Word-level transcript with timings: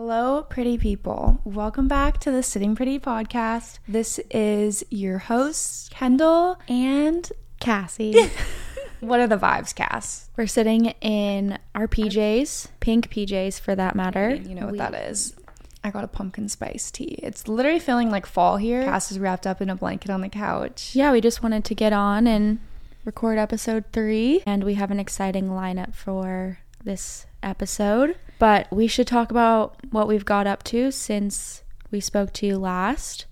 Hello, 0.00 0.44
pretty 0.48 0.78
people. 0.78 1.40
Welcome 1.44 1.88
back 1.88 2.18
to 2.20 2.30
the 2.30 2.44
Sitting 2.44 2.76
Pretty 2.76 3.00
podcast. 3.00 3.80
This 3.88 4.20
is 4.30 4.84
your 4.88 5.18
host, 5.18 5.90
Kendall 5.90 6.58
and 6.68 7.28
Cassie. 7.58 8.30
what 9.00 9.18
are 9.18 9.26
the 9.26 9.36
vibes, 9.36 9.74
Cass? 9.74 10.30
We're 10.36 10.46
sitting 10.46 10.86
in 11.00 11.58
our 11.74 11.88
PJs, 11.88 12.68
pink 12.78 13.10
PJs 13.10 13.60
for 13.60 13.74
that 13.74 13.96
matter. 13.96 14.32
You 14.32 14.54
know 14.54 14.66
what 14.66 14.72
We- 14.72 14.78
that 14.78 14.94
is. 14.94 15.34
I 15.82 15.90
got 15.90 16.04
a 16.04 16.08
pumpkin 16.08 16.48
spice 16.48 16.90
tea. 16.92 17.18
It's 17.22 17.48
literally 17.48 17.80
feeling 17.80 18.10
like 18.10 18.26
fall 18.26 18.58
here. 18.58 18.84
Cass 18.84 19.10
is 19.10 19.18
wrapped 19.18 19.46
up 19.46 19.60
in 19.60 19.70
a 19.70 19.74
blanket 19.74 20.10
on 20.10 20.20
the 20.20 20.28
couch. 20.28 20.94
Yeah, 20.94 21.10
we 21.10 21.20
just 21.20 21.42
wanted 21.42 21.64
to 21.64 21.74
get 21.74 21.92
on 21.92 22.26
and 22.28 22.60
record 23.04 23.38
episode 23.38 23.86
three, 23.92 24.42
and 24.46 24.62
we 24.62 24.74
have 24.74 24.90
an 24.92 25.00
exciting 25.00 25.48
lineup 25.48 25.94
for 25.96 26.58
this 26.84 27.26
episode. 27.42 28.14
But 28.40 28.72
we 28.72 28.86
should 28.86 29.06
talk 29.06 29.30
about 29.30 29.76
what 29.90 30.08
we've 30.08 30.24
got 30.24 30.46
up 30.46 30.62
to 30.64 30.90
since 30.90 31.62
we 31.90 32.00
spoke 32.00 32.32
to 32.32 32.46
you 32.46 32.56
last. 32.56 33.26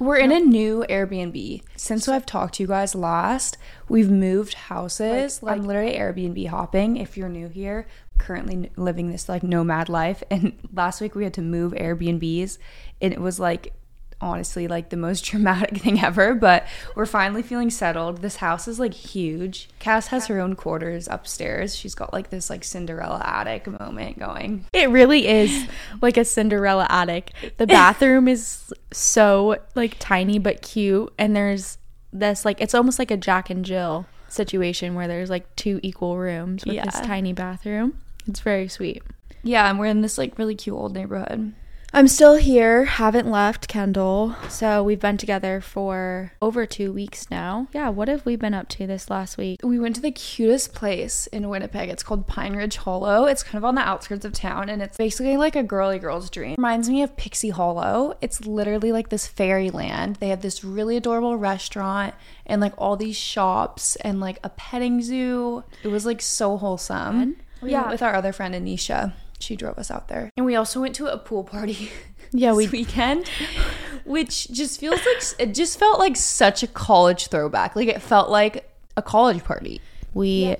We're 0.00 0.16
in 0.16 0.32
a 0.32 0.40
new 0.40 0.86
Airbnb. 0.88 1.62
Since 1.76 2.08
I've 2.08 2.24
talked 2.24 2.54
to 2.54 2.62
you 2.62 2.66
guys 2.66 2.94
last, 2.94 3.58
we've 3.90 4.10
moved 4.10 4.54
houses. 4.54 5.42
I'm 5.46 5.64
literally 5.64 5.92
Airbnb 5.92 6.48
hopping. 6.48 6.96
If 6.96 7.18
you're 7.18 7.28
new 7.28 7.48
here, 7.48 7.86
currently 8.16 8.70
living 8.76 9.10
this 9.10 9.28
like 9.28 9.42
nomad 9.42 9.90
life. 9.90 10.22
And 10.30 10.54
last 10.72 11.02
week 11.02 11.14
we 11.14 11.24
had 11.24 11.34
to 11.34 11.42
move 11.42 11.72
Airbnbs, 11.72 12.56
and 13.02 13.12
it 13.12 13.20
was 13.20 13.38
like 13.38 13.74
honestly 14.20 14.68
like 14.68 14.88
the 14.90 14.96
most 14.96 15.24
dramatic 15.24 15.78
thing 15.78 16.02
ever. 16.02 16.34
But 16.34 16.66
we're 16.94 17.06
finally 17.06 17.42
feeling 17.42 17.70
settled. 17.70 18.18
This 18.22 18.36
house 18.36 18.68
is 18.68 18.78
like 18.78 18.94
huge. 18.94 19.68
Cass 19.78 20.08
has 20.08 20.26
her 20.26 20.40
own 20.40 20.56
quarters 20.56 21.08
upstairs. 21.10 21.76
She's 21.76 21.94
got 21.94 22.12
like 22.12 22.30
this 22.30 22.50
like 22.50 22.64
Cinderella 22.64 23.22
attic 23.24 23.66
moment 23.66 24.18
going. 24.18 24.66
It 24.72 24.90
really 24.90 25.26
is 25.26 25.66
like 26.00 26.16
a 26.16 26.24
Cinderella 26.24 26.86
attic. 26.88 27.32
The 27.56 27.66
bathroom 27.68 28.28
is 28.28 28.72
so 28.92 29.58
like 29.74 29.96
tiny 29.98 30.38
but 30.38 30.62
cute, 30.62 31.12
and 31.18 31.34
there's 31.34 31.78
this 32.12 32.44
like 32.44 32.60
it's 32.60 32.74
almost 32.74 32.98
like 32.98 33.10
a 33.10 33.16
Jack 33.16 33.50
and 33.50 33.64
Jill 33.64 34.06
situation 34.28 34.94
where 34.94 35.08
there's 35.08 35.30
like 35.30 35.54
two 35.56 35.80
equal 35.82 36.18
rooms 36.18 36.64
with 36.64 36.82
this 36.82 37.00
tiny 37.00 37.32
bathroom. 37.32 37.98
It's 38.26 38.40
very 38.40 38.68
sweet. 38.68 39.02
Yeah, 39.42 39.70
and 39.70 39.78
we're 39.78 39.86
in 39.86 40.02
this 40.02 40.18
like 40.18 40.38
really 40.38 40.54
cute 40.54 40.76
old 40.76 40.94
neighborhood. 40.94 41.54
I'm 41.90 42.06
still 42.06 42.34
here, 42.34 42.84
haven't 42.84 43.30
left 43.30 43.66
Kendall. 43.66 44.36
So 44.50 44.82
we've 44.82 45.00
been 45.00 45.16
together 45.16 45.62
for 45.62 46.32
over 46.40 46.66
two 46.66 46.92
weeks 46.92 47.30
now. 47.30 47.66
Yeah, 47.72 47.88
what 47.88 48.08
have 48.08 48.26
we 48.26 48.36
been 48.36 48.52
up 48.52 48.68
to 48.70 48.86
this 48.86 49.08
last 49.08 49.38
week? 49.38 49.60
we 49.64 49.78
went 49.78 49.96
to 49.96 50.02
the 50.02 50.10
cutest 50.10 50.74
place 50.74 51.26
in 51.28 51.48
Winnipeg. 51.48 51.88
It's 51.88 52.02
called 52.02 52.26
Pine 52.26 52.54
Ridge 52.54 52.76
Hollow. 52.76 53.24
It's 53.24 53.42
kind 53.42 53.56
of 53.56 53.64
on 53.64 53.74
the 53.74 53.80
outskirts 53.80 54.26
of 54.26 54.34
town 54.34 54.68
and 54.68 54.82
it's 54.82 54.98
basically 54.98 55.38
like 55.38 55.56
a 55.56 55.62
girly 55.62 55.98
girl's 55.98 56.28
dream. 56.28 56.56
Reminds 56.58 56.90
me 56.90 57.02
of 57.02 57.16
Pixie 57.16 57.50
Hollow. 57.50 58.16
It's 58.20 58.44
literally 58.46 58.92
like 58.92 59.08
this 59.08 59.26
fairyland. 59.26 60.16
They 60.16 60.28
have 60.28 60.42
this 60.42 60.62
really 60.62 60.98
adorable 60.98 61.36
restaurant 61.38 62.14
and 62.44 62.60
like 62.60 62.74
all 62.76 62.96
these 62.96 63.16
shops 63.16 63.96
and 63.96 64.20
like 64.20 64.38
a 64.44 64.50
petting 64.50 65.00
zoo. 65.02 65.64
It 65.82 65.88
was 65.88 66.04
like 66.04 66.20
so 66.20 66.58
wholesome. 66.58 67.36
Yeah. 67.62 67.90
with 67.90 68.02
our 68.02 68.14
other 68.14 68.32
friend 68.32 68.54
Anisha. 68.54 69.14
She 69.38 69.56
drove 69.56 69.78
us 69.78 69.90
out 69.90 70.08
there. 70.08 70.30
And 70.36 70.44
we 70.46 70.56
also 70.56 70.80
went 70.80 70.94
to 70.96 71.06
a 71.06 71.18
pool 71.18 71.44
party. 71.44 71.90
Yeah, 72.30 72.52
we- 72.52 72.64
this 72.66 72.72
weekend, 72.72 73.26
which 74.04 74.48
just 74.50 74.78
feels 74.78 74.96
like 75.00 75.22
it 75.38 75.54
just 75.54 75.78
felt 75.78 75.98
like 75.98 76.14
such 76.14 76.62
a 76.62 76.66
college 76.66 77.28
throwback. 77.28 77.74
Like 77.74 77.88
it 77.88 78.02
felt 78.02 78.28
like 78.28 78.70
a 78.98 79.02
college 79.02 79.42
party. 79.44 79.80
We 80.12 80.56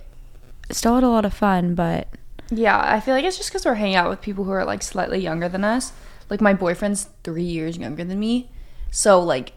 still 0.70 0.94
had 0.94 1.04
a 1.04 1.10
lot 1.10 1.26
of 1.26 1.34
fun, 1.34 1.74
but 1.74 2.08
Yeah, 2.50 2.80
I 2.80 3.00
feel 3.00 3.14
like 3.14 3.22
it's 3.24 3.36
just 3.36 3.50
because 3.50 3.66
we're 3.66 3.74
hanging 3.74 3.96
out 3.96 4.08
with 4.08 4.22
people 4.22 4.44
who 4.44 4.50
are 4.52 4.64
like 4.64 4.82
slightly 4.82 5.18
younger 5.18 5.46
than 5.46 5.62
us. 5.62 5.92
Like 6.30 6.40
my 6.40 6.54
boyfriend's 6.54 7.10
three 7.22 7.42
years 7.42 7.76
younger 7.76 8.02
than 8.04 8.18
me, 8.18 8.48
so 8.90 9.20
like 9.20 9.52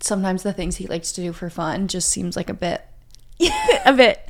sometimes 0.00 0.42
the 0.42 0.52
things 0.52 0.76
he 0.78 0.88
likes 0.88 1.12
to 1.12 1.20
do 1.20 1.32
for 1.32 1.48
fun 1.48 1.86
just 1.86 2.08
seems 2.08 2.34
like 2.36 2.50
a 2.50 2.54
bit. 2.54 2.82
a 3.86 3.92
bit. 3.92 4.28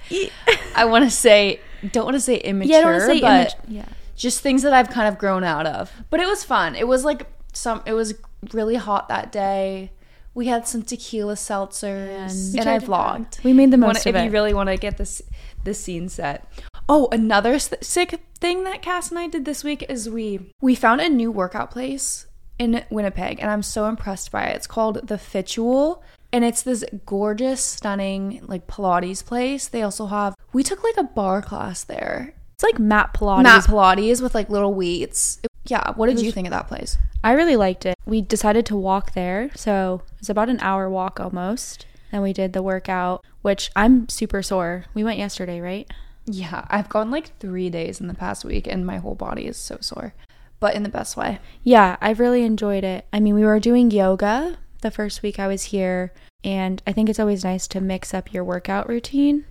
I 0.75 0.85
want 0.85 1.05
to 1.07 1.11
say, 1.11 1.61
don't 1.93 2.05
want 2.05 2.17
to 2.17 2.21
say 2.21 2.37
immature, 2.37 2.73
Yeah, 2.73 2.79
I 2.79 2.83
don't 2.83 2.91
want 2.93 3.03
to 3.03 3.07
say 3.15 3.21
but 3.21 3.31
image. 3.31 3.55
Yeah. 3.69 3.89
Just 4.17 4.41
things 4.41 4.63
that 4.63 4.73
I've 4.73 4.91
kind 4.91 5.09
of 5.09 5.19
grown 5.19 5.45
out 5.45 5.67
of. 5.67 5.91
But 6.11 6.21
it 6.21 6.27
was 6.27 6.45
fun. 6.45 6.75
It 6.75 6.87
was 6.89 7.05
like 7.05 7.27
some. 7.53 7.83
It 7.87 7.93
was 7.93 8.15
really 8.53 8.77
hot 8.77 9.09
that 9.09 9.31
day. 9.33 9.93
We 10.35 10.47
had 10.47 10.67
some 10.67 10.83
tequila 10.83 11.35
seltzers, 11.35 12.55
And- 12.55 12.61
and, 12.61 12.69
I 12.69 12.79
vlogged. 12.79 13.43
We 13.45 13.53
made 13.53 13.71
the 13.71 13.77
most 13.77 13.87
wanna- 13.89 14.01
of 14.01 14.07
if 14.07 14.17
it. 14.17 14.25
you 14.25 14.31
really 14.31 14.55
want 14.55 14.69
to 14.69 14.77
get 14.77 14.97
this 14.97 15.21
this 15.65 15.79
scene 15.81 16.09
set. 16.09 16.47
Oh, 16.89 17.09
another 17.13 17.59
sick 17.59 18.21
thing 18.41 18.65
that 18.65 18.83
Cass 18.83 19.11
and 19.11 19.19
I 19.19 19.29
did 19.29 19.45
this 19.45 19.63
week 19.63 19.85
is 19.89 20.09
we 20.11 20.51
we 20.61 20.75
found 20.75 21.01
a 21.01 21.09
new 21.09 21.31
workout 21.31 21.71
place 21.71 22.27
in 22.59 22.83
Winnipeg, 22.91 23.39
and 23.41 23.51
I'm 23.51 23.63
so 23.63 23.87
impressed 23.87 24.33
by 24.33 24.45
it. 24.45 24.57
It's 24.57 24.67
called 24.67 25.07
the 25.07 25.19
Fitual, 25.19 26.03
and 26.33 26.45
it's 26.45 26.63
this 26.63 26.85
gorgeous, 27.07 27.61
stunning 27.63 28.41
like 28.47 28.67
Pilates 28.67 29.25
place. 29.25 29.69
They 29.69 29.83
also 29.83 30.07
have 30.07 30.35
we 30.53 30.63
took 30.63 30.83
like 30.83 30.97
a 30.97 31.05
bar 31.05 31.43
class 31.43 31.85
there. 31.85 32.35
It's 32.63 32.73
like 32.73 32.79
Mat 32.79 33.13
Pilates. 33.13 33.43
Mat 33.43 33.65
Pilates 33.65 34.23
with 34.23 34.37
like 34.37 34.49
little 34.49 34.73
weights. 34.73 35.41
Yeah, 35.67 35.95
what 35.95 36.07
did 36.07 36.21
you 36.21 36.31
think 36.31 36.47
of 36.47 36.53
that 36.53 36.69
place? 36.69 36.97
I 37.25 37.33
really 37.33 37.57
liked 37.57 37.85
it. 37.85 37.99
We 38.07 38.23
decided 38.23 38.67
to 38.67 38.77
walk 38.77 39.15
there, 39.15 39.51
so 39.57 40.03
it's 40.21 40.29
about 40.29 40.49
an 40.49 40.61
hour 40.61 40.89
walk 40.89 41.19
almost. 41.19 41.87
And 42.13 42.23
we 42.23 42.33
did 42.33 42.53
the 42.53 42.63
workout, 42.63 43.25
which 43.41 43.73
I'm 43.75 44.09
super 44.09 44.45
sore. 44.45 44.85
We 44.95 45.03
went 45.03 45.19
yesterday, 45.19 45.61
right? 45.61 45.91
Yeah, 46.25 46.65
I've 46.71 46.89
gone 46.89 47.11
like 47.11 47.37
three 47.41 47.69
days 47.69 48.01
in 48.01 48.07
the 48.07 48.15
past 48.15 48.45
week, 48.45 48.69
and 48.69 48.87
my 48.87 48.99
whole 48.99 49.17
body 49.17 49.47
is 49.47 49.57
so 49.57 49.79
sore, 49.81 50.15
but 50.61 50.77
in 50.77 50.85
the 50.85 50.89
best 50.89 51.17
way. 51.17 51.41
Yeah, 51.65 51.97
I've 52.01 52.21
really 52.21 52.45
enjoyed 52.45 52.85
it. 52.85 53.07
I 53.13 53.19
mean, 53.19 53.35
we 53.35 53.45
were 53.45 53.59
doing 53.59 53.91
yoga 53.91 54.59
the 54.83 54.93
first 54.93 55.25
week 55.25 55.41
I 55.41 55.49
was 55.49 55.65
here, 55.65 56.13
and 56.45 56.81
I 56.87 56.93
think 56.93 57.09
it's 57.09 57.19
always 57.19 57.43
nice 57.43 57.67
to 57.69 57.81
mix 57.81 58.15
up 58.15 58.33
your 58.33 58.45
workout 58.45 58.89
routine. 58.89 59.47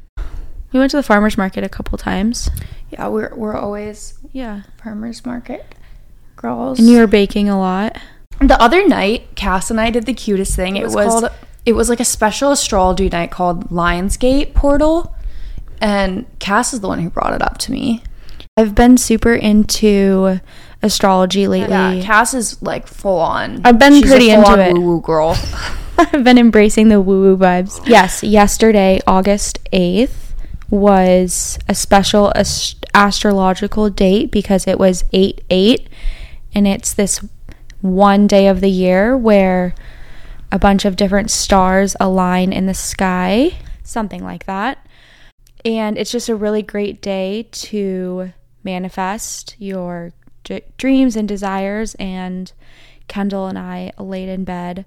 We 0.72 0.79
went 0.79 0.91
to 0.91 0.97
the 0.97 1.03
farmers 1.03 1.38
market 1.38 1.66
a 1.66 1.69
couple 1.69 1.97
times. 1.97 2.49
Yeah, 2.91 3.07
we're 3.07 3.34
we're 3.35 3.56
always 3.56 4.13
Yeah. 4.31 4.62
farmers 4.84 5.25
market 5.25 5.66
girls. 6.35 6.79
And 6.79 6.88
you 6.88 6.97
were 7.00 7.07
baking 7.07 7.50
a 7.50 7.57
lot. 7.59 7.97
the 8.40 8.59
other 8.62 8.88
night, 8.88 9.35
Cass 9.35 9.69
and 9.69 9.79
I 9.79 9.90
did 9.91 10.06
the 10.06 10.13
cutest 10.13 10.56
thing. 10.56 10.75
It 10.75 10.84
was 10.84 10.96
was, 10.96 11.06
called- 11.22 11.31
it 11.66 11.74
was 11.74 11.90
like 11.90 12.00
a 12.00 12.06
special 12.06 12.52
astrology 12.52 13.07
night 13.09 13.29
called 13.31 13.69
Lionsgate 13.69 14.53
Portal, 14.56 15.16
and 15.79 16.25
Cass 16.40 16.74
is 16.74 16.79
the 16.81 16.88
one 16.88 17.00
who 17.00 17.09
brought 17.09 17.34
it 17.34 17.41
up 17.41 17.57
to 17.59 17.72
me. 17.72 18.02
I've 18.57 18.74
been 18.75 18.97
super 18.97 19.34
into 19.34 20.41
astrology 20.81 21.47
lately. 21.47 21.69
Yeah, 21.69 22.02
Cass 22.03 22.34
is 22.34 22.62
like 22.62 22.88
full 22.88 23.19
on. 23.19 23.62
I've 23.63 23.78
been 23.79 23.94
She's 23.94 24.09
pretty 24.09 24.31
into 24.31 24.59
it. 24.59 24.73
Woo-woo 24.73 25.02
girl. 25.02 25.38
I've 25.97 26.23
been 26.23 26.40
embracing 26.40 26.90
the 26.90 27.00
woo 27.00 27.22
woo 27.22 27.38
vibes. 27.38 27.79
Yes, 27.88 28.23
yesterday, 28.23 29.00
August 29.06 29.59
8th, 29.72 30.21
was 30.72 31.59
a 31.68 31.76
special 31.76 32.32
ast- 32.36 32.86
astrological 32.96 33.90
date 33.90 34.32
because 34.32 34.66
it 34.66 34.80
was 34.80 35.04
8 35.12 35.44
8. 35.50 35.88
And 36.56 36.68
it's 36.68 36.94
this 36.94 37.24
one 37.82 38.26
day 38.26 38.48
of 38.48 38.62
the 38.62 38.70
year 38.70 39.16
where 39.16 39.76
a 40.52 40.58
bunch 40.58 40.86
of 40.86 40.96
different 40.96 41.30
stars 41.30 41.96
align 42.00 42.52
in 42.52 42.66
the 42.66 42.74
sky, 42.74 43.54
something 43.84 44.24
like 44.24 44.46
that. 44.46 44.86
And 45.64 45.98
it's 45.98 46.12
just 46.12 46.30
a 46.30 46.36
really 46.36 46.62
great 46.62 47.02
day 47.02 47.48
to 47.52 48.34
manifest 48.64 49.56
your 49.59 50.14
d- 50.44 50.62
dreams 50.78 51.16
and 51.16 51.28
desires. 51.28 51.96
And 51.96 52.52
Kendall 53.08 53.48
and 53.48 53.59
I 53.59 53.92
laid 53.98 54.30
in 54.30 54.44
bed 54.44 54.86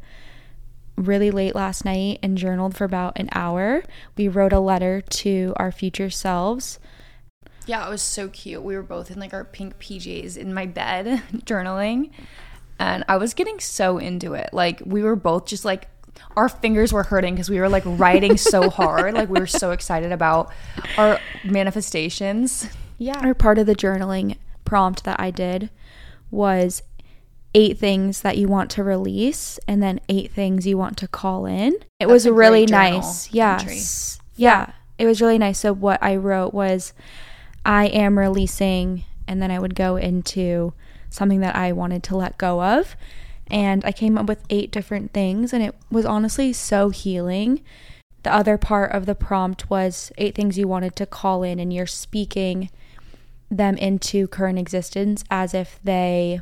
really 0.96 1.30
late 1.30 1.54
last 1.54 1.84
night 1.84 2.18
and 2.22 2.38
journaled 2.38 2.76
for 2.76 2.84
about 2.84 3.18
an 3.18 3.28
hour. 3.32 3.82
We 4.16 4.28
wrote 4.28 4.52
a 4.52 4.60
letter 4.60 5.00
to 5.00 5.52
our 5.56 5.72
future 5.72 6.10
selves. 6.10 6.78
Yeah, 7.66 7.86
it 7.86 7.90
was 7.90 8.02
so 8.02 8.28
cute. 8.28 8.62
We 8.62 8.76
were 8.76 8.82
both 8.82 9.10
in 9.10 9.18
like 9.18 9.32
our 9.32 9.44
pink 9.44 9.78
PJs 9.78 10.36
in 10.36 10.52
my 10.52 10.66
bed 10.66 11.22
journaling. 11.44 12.10
And 12.78 13.04
I 13.08 13.16
was 13.16 13.34
getting 13.34 13.60
so 13.60 13.98
into 13.98 14.34
it. 14.34 14.50
Like 14.52 14.82
we 14.84 15.02
were 15.02 15.16
both 15.16 15.46
just 15.46 15.64
like 15.64 15.88
our 16.36 16.48
fingers 16.48 16.92
were 16.92 17.04
hurting 17.04 17.34
because 17.34 17.50
we 17.50 17.60
were 17.60 17.68
like 17.68 17.84
writing 17.86 18.36
so 18.36 18.70
hard. 18.70 19.14
Like 19.14 19.28
we 19.28 19.40
were 19.40 19.46
so 19.46 19.70
excited 19.70 20.12
about 20.12 20.52
our 20.98 21.20
manifestations. 21.44 22.68
Yeah. 22.98 23.26
Or 23.26 23.34
part 23.34 23.58
of 23.58 23.66
the 23.66 23.74
journaling 23.74 24.36
prompt 24.64 25.04
that 25.04 25.20
I 25.20 25.30
did 25.30 25.70
was 26.30 26.82
eight 27.54 27.78
things 27.78 28.22
that 28.22 28.36
you 28.36 28.48
want 28.48 28.70
to 28.72 28.82
release 28.82 29.58
and 29.68 29.82
then 29.82 30.00
eight 30.08 30.32
things 30.32 30.66
you 30.66 30.76
want 30.76 30.96
to 30.98 31.08
call 31.08 31.46
in. 31.46 31.76
It 32.00 32.08
was 32.08 32.26
a 32.26 32.32
really 32.32 32.66
nice. 32.66 33.26
entry. 33.26 33.36
Yes. 33.36 34.18
Yeah. 34.36 34.72
It 34.98 35.06
was 35.06 35.22
really 35.22 35.38
nice. 35.38 35.60
So 35.60 35.72
what 35.72 36.02
I 36.02 36.16
wrote 36.16 36.52
was 36.52 36.92
I 37.64 37.86
am 37.86 38.18
releasing 38.18 39.04
and 39.26 39.40
then 39.40 39.50
I 39.50 39.58
would 39.58 39.74
go 39.74 39.96
into 39.96 40.74
something 41.10 41.40
that 41.40 41.54
I 41.54 41.72
wanted 41.72 42.02
to 42.04 42.16
let 42.16 42.38
go 42.38 42.62
of. 42.62 42.96
And 43.46 43.84
I 43.84 43.92
came 43.92 44.18
up 44.18 44.26
with 44.26 44.44
eight 44.50 44.70
different 44.70 45.12
things 45.12 45.52
and 45.52 45.62
it 45.62 45.74
was 45.90 46.04
honestly 46.04 46.52
so 46.52 46.88
healing. 46.88 47.62
The 48.24 48.34
other 48.34 48.58
part 48.58 48.90
of 48.92 49.06
the 49.06 49.14
prompt 49.14 49.70
was 49.70 50.10
eight 50.18 50.34
things 50.34 50.58
you 50.58 50.66
wanted 50.66 50.96
to 50.96 51.06
call 51.06 51.42
in 51.42 51.60
and 51.60 51.72
you're 51.72 51.86
speaking 51.86 52.70
them 53.50 53.76
into 53.76 54.26
current 54.26 54.58
existence 54.58 55.22
as 55.30 55.54
if 55.54 55.78
they 55.84 56.40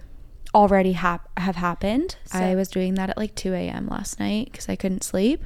already 0.54 0.92
hap- 0.92 1.28
have 1.38 1.56
happened. 1.56 2.16
So 2.26 2.38
I 2.38 2.54
was 2.54 2.68
doing 2.68 2.94
that 2.94 3.10
at 3.10 3.16
like 3.16 3.34
2 3.34 3.54
a.m. 3.54 3.88
last 3.88 4.18
night 4.20 4.48
because 4.52 4.68
I 4.68 4.76
couldn't 4.76 5.02
sleep. 5.04 5.42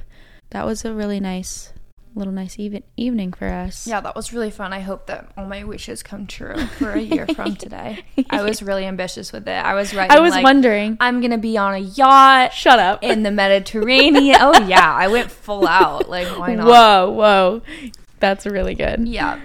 That 0.51 0.65
was 0.67 0.85
a 0.85 0.93
really 0.95 1.21
nice, 1.21 1.73
little 2.15 2.33
nice 2.33 2.59
even 2.59 2.83
evening 2.97 3.33
for 3.33 3.47
us. 3.49 3.87
Yeah, 3.87 4.01
that 4.01 4.15
was 4.17 4.33
really 4.33 4.51
fun. 4.51 4.73
I 4.73 4.81
hope 4.81 5.07
that 5.07 5.33
all 5.37 5.47
my 5.47 5.65
wishes 5.65 6.03
come 6.03 6.27
true 6.27 6.57
for 6.79 6.93
a 6.93 7.01
year 7.01 7.27
from 7.27 7.57
today. 7.65 8.05
I 8.31 8.43
was 8.43 8.63
really 8.63 8.85
ambitious 8.87 9.33
with 9.33 9.47
it. 9.49 9.65
I 9.65 9.75
was 9.75 9.93
writing. 9.95 10.17
I 10.17 10.21
was 10.21 10.33
like, 10.33 10.45
wondering. 10.45 10.97
I'm 11.01 11.21
gonna 11.21 11.39
be 11.39 11.57
on 11.59 11.75
a 11.75 11.79
yacht. 11.79 12.53
Shut 12.53 12.79
up. 12.79 13.03
in 13.03 13.23
the 13.23 13.31
Mediterranean. 13.33 14.37
oh 14.41 14.67
yeah, 14.67 14.93
I 14.95 15.09
went 15.09 15.31
full 15.31 15.67
out. 15.67 16.09
Like 16.09 16.29
why 16.39 16.55
not? 16.55 16.67
Whoa, 16.67 17.11
whoa. 17.11 17.63
That's 18.21 18.47
really 18.47 18.75
good. 18.75 19.07
Yeah. 19.07 19.41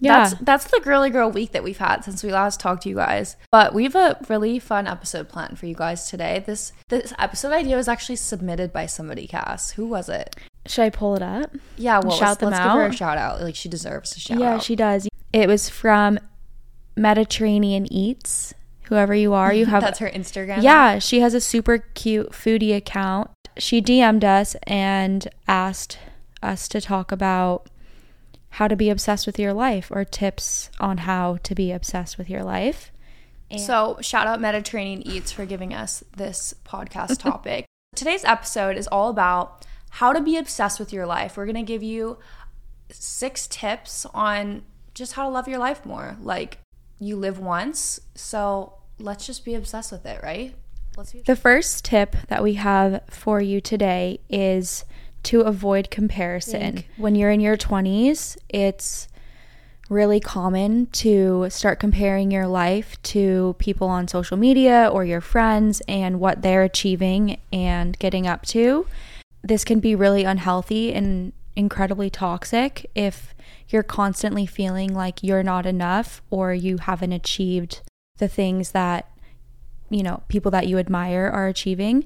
Yeah. 0.00 0.28
That's 0.28 0.34
that's 0.40 0.64
the 0.66 0.80
girly 0.80 1.10
girl 1.10 1.30
week 1.30 1.52
that 1.52 1.64
we've 1.64 1.78
had 1.78 2.04
since 2.04 2.22
we 2.22 2.30
last 2.30 2.60
talked 2.60 2.82
to 2.82 2.88
you 2.88 2.96
guys. 2.96 3.36
But 3.50 3.74
we 3.74 3.84
have 3.84 3.94
a 3.94 4.18
really 4.28 4.58
fun 4.58 4.86
episode 4.86 5.28
planned 5.28 5.58
for 5.58 5.66
you 5.66 5.74
guys 5.74 6.08
today. 6.08 6.42
This 6.46 6.72
this 6.88 7.12
episode 7.18 7.52
idea 7.52 7.76
was 7.76 7.88
actually 7.88 8.16
submitted 8.16 8.72
by 8.72 8.86
somebody, 8.86 9.26
Cass. 9.26 9.70
Who 9.72 9.86
was 9.86 10.08
it? 10.08 10.36
Should 10.66 10.82
I 10.82 10.90
pull 10.90 11.14
it 11.14 11.22
up? 11.22 11.54
Yeah, 11.76 12.00
well, 12.02 12.16
Shout 12.16 12.28
let's, 12.28 12.40
them 12.40 12.50
let's 12.50 12.62
give 12.62 12.72
her 12.72 12.82
a 12.82 12.88
out? 12.88 12.94
shout 12.94 13.18
out. 13.18 13.40
Like 13.40 13.54
she 13.54 13.68
deserves 13.68 14.16
a 14.16 14.20
shout 14.20 14.38
yeah, 14.38 14.54
out. 14.54 14.62
she 14.62 14.76
does. 14.76 15.08
It 15.32 15.48
was 15.48 15.68
from 15.68 16.18
Mediterranean 16.96 17.90
Eats. 17.92 18.54
Whoever 18.84 19.14
you 19.14 19.32
are, 19.32 19.52
you 19.52 19.66
have 19.66 19.82
that's 19.82 19.98
her 19.98 20.10
Instagram. 20.10 20.62
Yeah, 20.62 20.98
she 20.98 21.20
has 21.20 21.34
a 21.34 21.40
super 21.40 21.78
cute 21.78 22.30
foodie 22.32 22.76
account. 22.76 23.30
She 23.58 23.80
DM'd 23.80 24.24
us 24.24 24.54
and 24.64 25.26
asked 25.48 25.98
us 26.42 26.68
to 26.68 26.80
talk 26.80 27.10
about 27.10 27.68
how 28.56 28.66
to 28.66 28.76
be 28.76 28.88
obsessed 28.88 29.26
with 29.26 29.38
your 29.38 29.52
life 29.52 29.90
or 29.90 30.02
tips 30.02 30.70
on 30.80 30.96
how 30.98 31.36
to 31.42 31.54
be 31.54 31.70
obsessed 31.70 32.16
with 32.16 32.30
your 32.30 32.42
life. 32.42 32.90
So, 33.58 33.98
shout 34.00 34.26
out 34.26 34.40
Mediterranean 34.40 35.06
Eats 35.06 35.30
for 35.30 35.44
giving 35.44 35.74
us 35.74 36.02
this 36.16 36.54
podcast 36.64 37.18
topic. 37.22 37.66
Today's 37.94 38.24
episode 38.24 38.78
is 38.78 38.88
all 38.88 39.10
about 39.10 39.66
how 39.90 40.14
to 40.14 40.22
be 40.22 40.38
obsessed 40.38 40.80
with 40.80 40.90
your 40.90 41.04
life. 41.04 41.36
We're 41.36 41.44
going 41.44 41.54
to 41.56 41.62
give 41.62 41.82
you 41.82 42.16
six 42.88 43.46
tips 43.46 44.06
on 44.14 44.62
just 44.94 45.12
how 45.12 45.24
to 45.24 45.28
love 45.28 45.46
your 45.46 45.58
life 45.58 45.84
more. 45.84 46.16
Like, 46.18 46.56
you 46.98 47.16
live 47.16 47.38
once, 47.38 48.00
so 48.14 48.72
let's 48.98 49.26
just 49.26 49.44
be 49.44 49.54
obsessed 49.54 49.92
with 49.92 50.06
it, 50.06 50.22
right? 50.22 50.54
Let's 50.96 51.12
be 51.12 51.20
The 51.20 51.36
first 51.36 51.84
tip 51.84 52.16
that 52.28 52.42
we 52.42 52.54
have 52.54 53.02
for 53.10 53.38
you 53.38 53.60
today 53.60 54.20
is 54.30 54.86
to 55.26 55.40
avoid 55.42 55.90
comparison. 55.90 56.84
When 56.96 57.14
you're 57.14 57.30
in 57.30 57.40
your 57.40 57.56
20s, 57.56 58.36
it's 58.48 59.08
really 59.88 60.18
common 60.18 60.86
to 60.86 61.46
start 61.48 61.78
comparing 61.78 62.30
your 62.30 62.46
life 62.46 63.00
to 63.02 63.54
people 63.58 63.88
on 63.88 64.08
social 64.08 64.36
media 64.36 64.88
or 64.92 65.04
your 65.04 65.20
friends 65.20 65.80
and 65.86 66.18
what 66.18 66.42
they're 66.42 66.62
achieving 66.62 67.38
and 67.52 67.98
getting 67.98 68.26
up 68.26 68.44
to. 68.46 68.86
This 69.42 69.64
can 69.64 69.78
be 69.78 69.94
really 69.94 70.24
unhealthy 70.24 70.92
and 70.92 71.32
incredibly 71.54 72.10
toxic 72.10 72.90
if 72.94 73.34
you're 73.68 73.84
constantly 73.84 74.46
feeling 74.46 74.92
like 74.92 75.22
you're 75.22 75.42
not 75.42 75.66
enough 75.66 76.22
or 76.30 76.52
you 76.52 76.78
haven't 76.78 77.12
achieved 77.12 77.80
the 78.18 78.28
things 78.28 78.72
that 78.72 79.08
you 79.90 80.02
know, 80.02 80.22
people 80.28 80.50
that 80.50 80.66
you 80.66 80.78
admire 80.78 81.30
are 81.32 81.46
achieving. 81.46 82.04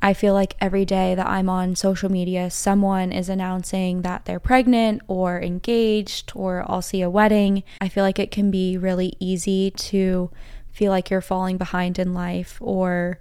I 0.00 0.14
feel 0.14 0.32
like 0.32 0.54
every 0.60 0.84
day 0.84 1.14
that 1.14 1.26
I'm 1.26 1.48
on 1.48 1.74
social 1.74 2.10
media, 2.10 2.50
someone 2.50 3.10
is 3.10 3.28
announcing 3.28 4.02
that 4.02 4.24
they're 4.26 4.38
pregnant 4.38 5.02
or 5.08 5.40
engaged, 5.40 6.32
or 6.36 6.64
I'll 6.68 6.82
see 6.82 7.02
a 7.02 7.10
wedding. 7.10 7.64
I 7.80 7.88
feel 7.88 8.04
like 8.04 8.20
it 8.20 8.30
can 8.30 8.50
be 8.50 8.76
really 8.76 9.16
easy 9.18 9.72
to 9.72 10.30
feel 10.70 10.92
like 10.92 11.10
you're 11.10 11.20
falling 11.20 11.56
behind 11.56 11.98
in 11.98 12.14
life 12.14 12.58
or 12.60 13.18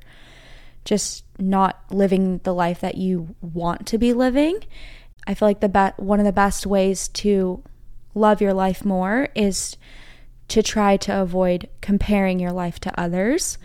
just 0.86 1.26
not 1.40 1.84
living 1.90 2.40
the 2.44 2.54
life 2.54 2.80
that 2.82 2.96
you 2.96 3.36
want 3.42 3.88
to 3.88 3.98
be 3.98 4.14
living. 4.14 4.64
I 5.26 5.34
feel 5.34 5.48
like 5.48 5.60
the 5.60 5.70
be- 5.70 6.02
one 6.04 6.20
of 6.20 6.26
the 6.26 6.32
best 6.32 6.68
ways 6.68 7.08
to 7.10 7.64
love 8.14 8.40
your 8.40 8.54
life 8.54 8.86
more 8.86 9.30
is 9.34 9.78
to 10.50 10.62
try 10.64 10.96
to 10.98 11.22
avoid 11.22 11.68
comparing 11.82 12.40
your 12.40 12.52
life 12.52 12.80
to 12.82 13.00
others. 13.00 13.58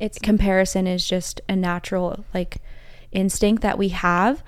It's 0.00 0.18
comparison 0.18 0.86
is 0.86 1.06
just 1.06 1.40
a 1.48 1.54
natural 1.54 2.24
like 2.32 2.56
instinct 3.12 3.62
that 3.62 3.78
we 3.78 3.90
have, 3.90 4.42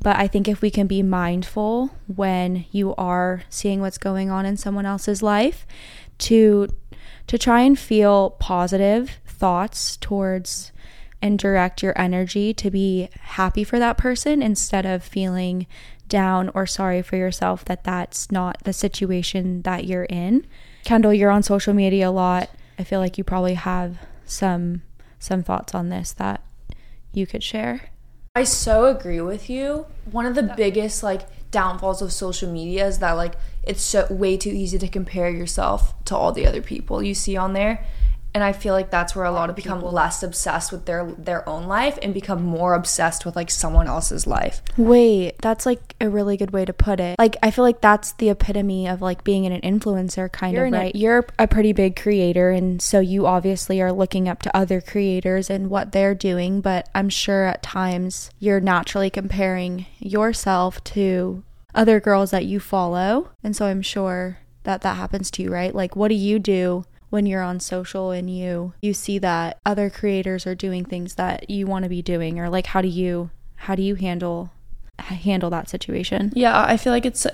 but 0.00 0.16
I 0.16 0.28
think 0.28 0.46
if 0.46 0.60
we 0.60 0.70
can 0.70 0.86
be 0.86 1.02
mindful 1.02 1.90
when 2.06 2.66
you 2.70 2.94
are 2.96 3.42
seeing 3.48 3.80
what's 3.80 3.98
going 3.98 4.30
on 4.30 4.46
in 4.46 4.56
someone 4.56 4.86
else's 4.86 5.22
life 5.22 5.66
to 6.18 6.68
to 7.26 7.38
try 7.38 7.60
and 7.62 7.78
feel 7.78 8.30
positive 8.30 9.18
thoughts 9.26 9.96
towards 9.96 10.72
and 11.20 11.38
direct 11.38 11.82
your 11.82 11.98
energy 11.98 12.54
to 12.54 12.70
be 12.70 13.08
happy 13.20 13.64
for 13.64 13.78
that 13.78 13.98
person 13.98 14.42
instead 14.42 14.86
of 14.86 15.02
feeling 15.02 15.66
down 16.08 16.50
or 16.54 16.66
sorry 16.66 17.02
for 17.02 17.16
yourself 17.16 17.64
that 17.66 17.84
that's 17.84 18.30
not 18.30 18.56
the 18.64 18.72
situation 18.72 19.62
that 19.62 19.84
you're 19.84 20.04
in. 20.04 20.46
Kendall, 20.84 21.12
you're 21.12 21.30
on 21.30 21.42
social 21.42 21.74
media 21.74 22.08
a 22.08 22.10
lot. 22.10 22.48
I 22.78 22.84
feel 22.84 23.00
like 23.00 23.18
you 23.18 23.24
probably 23.24 23.54
have 23.54 23.98
some 24.24 24.82
some 25.18 25.42
thoughts 25.42 25.74
on 25.74 25.88
this 25.88 26.12
that 26.12 26.42
you 27.12 27.26
could 27.26 27.42
share. 27.42 27.90
I 28.34 28.44
so 28.44 28.86
agree 28.86 29.20
with 29.20 29.50
you. 29.50 29.86
One 30.10 30.26
of 30.26 30.34
the 30.34 30.54
biggest 30.56 31.02
like 31.02 31.22
downfalls 31.50 32.02
of 32.02 32.12
social 32.12 32.50
media 32.50 32.86
is 32.86 32.98
that 32.98 33.12
like 33.12 33.34
it's 33.62 33.82
so 33.82 34.06
way 34.10 34.36
too 34.36 34.50
easy 34.50 34.78
to 34.78 34.88
compare 34.88 35.30
yourself 35.30 35.92
to 36.04 36.16
all 36.16 36.32
the 36.32 36.46
other 36.46 36.62
people 36.62 37.02
you 37.02 37.14
see 37.14 37.36
on 37.36 37.52
there. 37.52 37.84
And 38.38 38.44
I 38.44 38.52
feel 38.52 38.72
like 38.72 38.92
that's 38.92 39.16
where 39.16 39.24
a 39.24 39.32
lot 39.32 39.50
of 39.50 39.56
become 39.56 39.82
less 39.82 40.22
obsessed 40.22 40.70
with 40.70 40.84
their 40.84 41.10
their 41.18 41.48
own 41.48 41.66
life 41.66 41.98
and 42.00 42.14
become 42.14 42.40
more 42.40 42.74
obsessed 42.74 43.26
with 43.26 43.34
like 43.34 43.50
someone 43.50 43.88
else's 43.88 44.28
life. 44.28 44.62
Wait, 44.76 45.34
that's 45.42 45.66
like 45.66 45.96
a 46.00 46.08
really 46.08 46.36
good 46.36 46.52
way 46.52 46.64
to 46.64 46.72
put 46.72 47.00
it. 47.00 47.18
Like 47.18 47.36
I 47.42 47.50
feel 47.50 47.64
like 47.64 47.80
that's 47.80 48.12
the 48.12 48.28
epitome 48.28 48.86
of 48.86 49.02
like 49.02 49.24
being 49.24 49.44
an 49.44 49.60
influencer 49.62 50.30
kind 50.30 50.54
You're 50.54 50.66
of 50.66 50.72
right. 50.72 50.94
You're 50.94 51.26
a 51.36 51.48
pretty 51.48 51.72
big 51.72 52.00
creator 52.00 52.50
and 52.50 52.80
so 52.80 53.00
you 53.00 53.26
obviously 53.26 53.82
are 53.82 53.90
looking 53.90 54.28
up 54.28 54.40
to 54.42 54.56
other 54.56 54.80
creators 54.80 55.50
and 55.50 55.68
what 55.68 55.90
they're 55.90 56.14
doing, 56.14 56.60
but 56.60 56.88
I'm 56.94 57.08
sure 57.08 57.42
at 57.42 57.64
times 57.64 58.30
you're 58.38 58.60
naturally 58.60 59.10
comparing 59.10 59.86
yourself 59.98 60.84
to 60.94 61.42
other 61.74 61.98
girls 61.98 62.30
that 62.30 62.46
you 62.46 62.60
follow. 62.60 63.30
And 63.42 63.56
so 63.56 63.66
I'm 63.66 63.82
sure 63.82 64.38
that 64.62 64.82
that 64.82 64.96
happens 64.96 65.28
to 65.32 65.42
you, 65.42 65.52
right? 65.52 65.74
Like 65.74 65.96
what 65.96 66.06
do 66.06 66.14
you 66.14 66.38
do 66.38 66.84
when 67.10 67.26
you're 67.26 67.42
on 67.42 67.60
social 67.60 68.10
and 68.10 68.30
you 68.30 68.72
you 68.82 68.92
see 68.94 69.18
that 69.18 69.58
other 69.64 69.90
creators 69.90 70.46
are 70.46 70.54
doing 70.54 70.84
things 70.84 71.14
that 71.14 71.48
you 71.48 71.66
want 71.66 71.82
to 71.82 71.88
be 71.88 72.02
doing 72.02 72.38
or 72.38 72.48
like 72.48 72.66
how 72.66 72.80
do 72.80 72.88
you 72.88 73.30
how 73.56 73.74
do 73.74 73.82
you 73.82 73.94
handle 73.94 74.50
handle 74.98 75.50
that 75.50 75.68
situation 75.68 76.32
Yeah, 76.34 76.60
I 76.60 76.76
feel 76.76 76.92
like 76.92 77.06
it's 77.06 77.26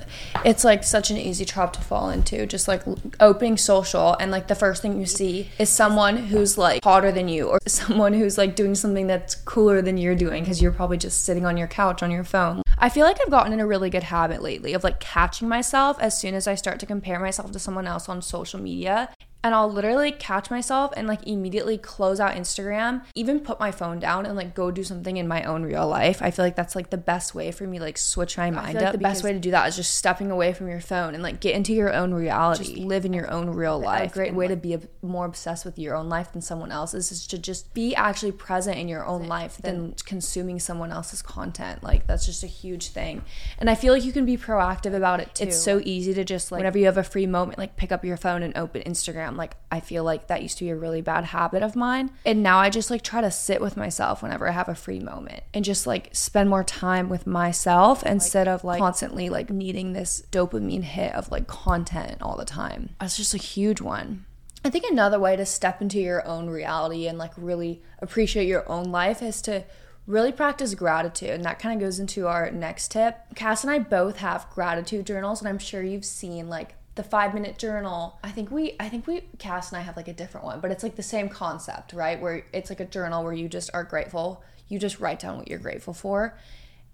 it's 0.44 0.64
like 0.64 0.84
such 0.84 1.10
an 1.10 1.16
easy 1.16 1.44
trap 1.44 1.72
to 1.74 1.80
fall 1.80 2.10
into. 2.10 2.46
Just 2.46 2.68
like 2.68 2.82
opening 3.20 3.56
social 3.56 4.14
and 4.20 4.30
like 4.30 4.48
the 4.48 4.54
first 4.54 4.82
thing 4.82 4.98
you 4.98 5.06
see 5.06 5.48
is 5.58 5.70
someone 5.70 6.16
who's 6.16 6.58
like 6.58 6.84
hotter 6.84 7.10
than 7.10 7.28
you 7.28 7.48
or 7.48 7.58
someone 7.66 8.12
who's 8.12 8.38
like 8.38 8.54
doing 8.54 8.74
something 8.74 9.06
that's 9.06 9.34
cooler 9.34 9.82
than 9.82 9.96
you're 9.96 10.14
doing 10.14 10.44
because 10.44 10.60
you're 10.62 10.72
probably 10.72 10.98
just 10.98 11.24
sitting 11.24 11.44
on 11.46 11.56
your 11.56 11.66
couch 11.66 12.02
on 12.02 12.10
your 12.10 12.24
phone. 12.24 12.62
I 12.78 12.88
feel 12.88 13.06
like 13.06 13.18
I've 13.20 13.30
gotten 13.30 13.52
in 13.52 13.60
a 13.60 13.66
really 13.66 13.90
good 13.90 14.04
habit 14.04 14.42
lately 14.42 14.74
of 14.74 14.84
like 14.84 15.00
catching 15.00 15.48
myself 15.48 15.96
as 16.00 16.18
soon 16.18 16.34
as 16.34 16.46
I 16.46 16.54
start 16.54 16.78
to 16.80 16.86
compare 16.86 17.18
myself 17.18 17.50
to 17.52 17.58
someone 17.58 17.86
else 17.86 18.08
on 18.08 18.20
social 18.20 18.60
media 18.60 19.10
and 19.44 19.54
I'll 19.54 19.70
literally 19.70 20.10
catch 20.10 20.50
myself 20.50 20.94
and 20.96 21.06
like 21.06 21.26
immediately 21.26 21.76
close 21.76 22.18
out 22.18 22.34
Instagram, 22.34 23.04
even 23.14 23.40
put 23.40 23.60
my 23.60 23.70
phone 23.70 23.98
down 23.98 24.24
and 24.24 24.36
like 24.36 24.54
go 24.54 24.70
do 24.70 24.82
something 24.82 25.18
in 25.18 25.28
my 25.28 25.42
own 25.42 25.64
real 25.64 25.86
life. 25.86 26.22
I 26.22 26.30
feel 26.30 26.46
like 26.46 26.56
that's 26.56 26.74
like 26.74 26.88
the 26.88 26.96
best 26.96 27.34
way 27.34 27.52
for 27.52 27.66
me 27.66 27.78
like 27.78 27.98
switch 27.98 28.38
my 28.38 28.50
mind 28.50 28.76
like 28.76 28.86
up. 28.86 28.92
the 28.92 28.98
best 28.98 29.22
way 29.22 29.34
to 29.34 29.38
do 29.38 29.50
that 29.50 29.68
is 29.68 29.76
just 29.76 29.94
stepping 29.94 30.30
away 30.30 30.54
from 30.54 30.68
your 30.68 30.80
phone 30.80 31.12
and 31.12 31.22
like 31.22 31.40
get 31.40 31.54
into 31.54 31.74
your 31.74 31.92
own 31.92 32.14
reality, 32.14 32.64
just 32.64 32.78
live 32.78 33.04
in 33.04 33.12
your 33.12 33.30
own 33.30 33.50
real 33.50 33.78
life. 33.78 34.12
A 34.12 34.14
great 34.14 34.34
way 34.34 34.48
to 34.48 34.56
be 34.56 34.78
more 35.02 35.26
obsessed 35.26 35.66
with 35.66 35.78
your 35.78 35.94
own 35.94 36.08
life 36.08 36.32
than 36.32 36.40
someone 36.40 36.72
else's 36.72 37.12
is 37.12 37.26
to 37.26 37.36
just 37.36 37.74
be 37.74 37.94
actually 37.94 38.32
present 38.32 38.78
in 38.78 38.88
your 38.88 39.04
own 39.04 39.24
life 39.24 39.58
than 39.58 39.94
consuming 40.06 40.58
someone 40.58 40.90
else's 40.90 41.20
content. 41.20 41.82
Like 41.82 42.06
that's 42.06 42.24
just 42.24 42.44
a 42.44 42.46
huge 42.46 42.88
thing. 42.88 43.22
And 43.58 43.68
I 43.68 43.74
feel 43.74 43.92
like 43.92 44.04
you 44.04 44.12
can 44.12 44.24
be 44.24 44.38
proactive 44.38 44.94
about 44.94 45.20
it 45.20 45.34
too. 45.34 45.44
It's 45.44 45.62
so 45.62 45.82
easy 45.84 46.14
to 46.14 46.24
just 46.24 46.50
like 46.50 46.60
whenever 46.60 46.78
you 46.78 46.86
have 46.86 46.96
a 46.96 47.04
free 47.04 47.26
moment, 47.26 47.58
like 47.58 47.76
pick 47.76 47.92
up 47.92 48.06
your 48.06 48.16
phone 48.16 48.42
and 48.42 48.56
open 48.56 48.80
Instagram. 48.84 49.33
Like 49.36 49.56
I 49.70 49.80
feel 49.80 50.04
like 50.04 50.28
that 50.28 50.42
used 50.42 50.58
to 50.58 50.64
be 50.64 50.70
a 50.70 50.76
really 50.76 51.00
bad 51.00 51.24
habit 51.24 51.62
of 51.62 51.76
mine. 51.76 52.10
And 52.24 52.42
now 52.42 52.58
I 52.58 52.70
just 52.70 52.90
like 52.90 53.02
try 53.02 53.20
to 53.20 53.30
sit 53.30 53.60
with 53.60 53.76
myself 53.76 54.22
whenever 54.22 54.48
I 54.48 54.52
have 54.52 54.68
a 54.68 54.74
free 54.74 55.00
moment 55.00 55.42
and 55.52 55.64
just 55.64 55.86
like 55.86 56.10
spend 56.12 56.50
more 56.50 56.64
time 56.64 57.08
with 57.08 57.26
myself 57.26 58.04
instead 58.04 58.48
of 58.48 58.64
like 58.64 58.80
constantly 58.80 59.28
like 59.28 59.50
needing 59.50 59.92
this 59.92 60.22
dopamine 60.30 60.82
hit 60.82 61.12
of 61.12 61.30
like 61.30 61.46
content 61.46 62.22
all 62.22 62.36
the 62.36 62.44
time. 62.44 62.90
That's 63.00 63.16
just 63.16 63.34
a 63.34 63.38
huge 63.38 63.80
one. 63.80 64.24
I 64.64 64.70
think 64.70 64.84
another 64.90 65.20
way 65.20 65.36
to 65.36 65.44
step 65.44 65.82
into 65.82 66.00
your 66.00 66.26
own 66.26 66.48
reality 66.48 67.06
and 67.06 67.18
like 67.18 67.32
really 67.36 67.82
appreciate 68.00 68.48
your 68.48 68.66
own 68.70 68.84
life 68.84 69.22
is 69.22 69.42
to 69.42 69.64
really 70.06 70.32
practice 70.32 70.74
gratitude. 70.74 71.30
And 71.30 71.44
that 71.44 71.58
kind 71.58 71.80
of 71.80 71.86
goes 71.86 71.98
into 71.98 72.26
our 72.26 72.50
next 72.50 72.90
tip. 72.90 73.18
Cass 73.34 73.64
and 73.64 73.70
I 73.70 73.78
both 73.78 74.18
have 74.18 74.48
gratitude 74.50 75.06
journals, 75.06 75.40
and 75.40 75.48
I'm 75.48 75.58
sure 75.58 75.82
you've 75.82 76.04
seen 76.04 76.48
like 76.48 76.74
the 76.94 77.02
five 77.02 77.34
minute 77.34 77.58
journal. 77.58 78.18
I 78.22 78.30
think 78.30 78.50
we, 78.50 78.76
I 78.78 78.88
think 78.88 79.06
we, 79.06 79.22
Cass 79.38 79.72
and 79.72 79.78
I 79.78 79.82
have 79.82 79.96
like 79.96 80.08
a 80.08 80.12
different 80.12 80.46
one, 80.46 80.60
but 80.60 80.70
it's 80.70 80.82
like 80.82 80.96
the 80.96 81.02
same 81.02 81.28
concept, 81.28 81.92
right? 81.92 82.20
Where 82.20 82.44
it's 82.52 82.70
like 82.70 82.80
a 82.80 82.84
journal 82.84 83.24
where 83.24 83.32
you 83.32 83.48
just 83.48 83.70
are 83.74 83.84
grateful. 83.84 84.42
You 84.68 84.78
just 84.78 85.00
write 85.00 85.18
down 85.18 85.38
what 85.38 85.48
you're 85.48 85.58
grateful 85.58 85.94
for. 85.94 86.38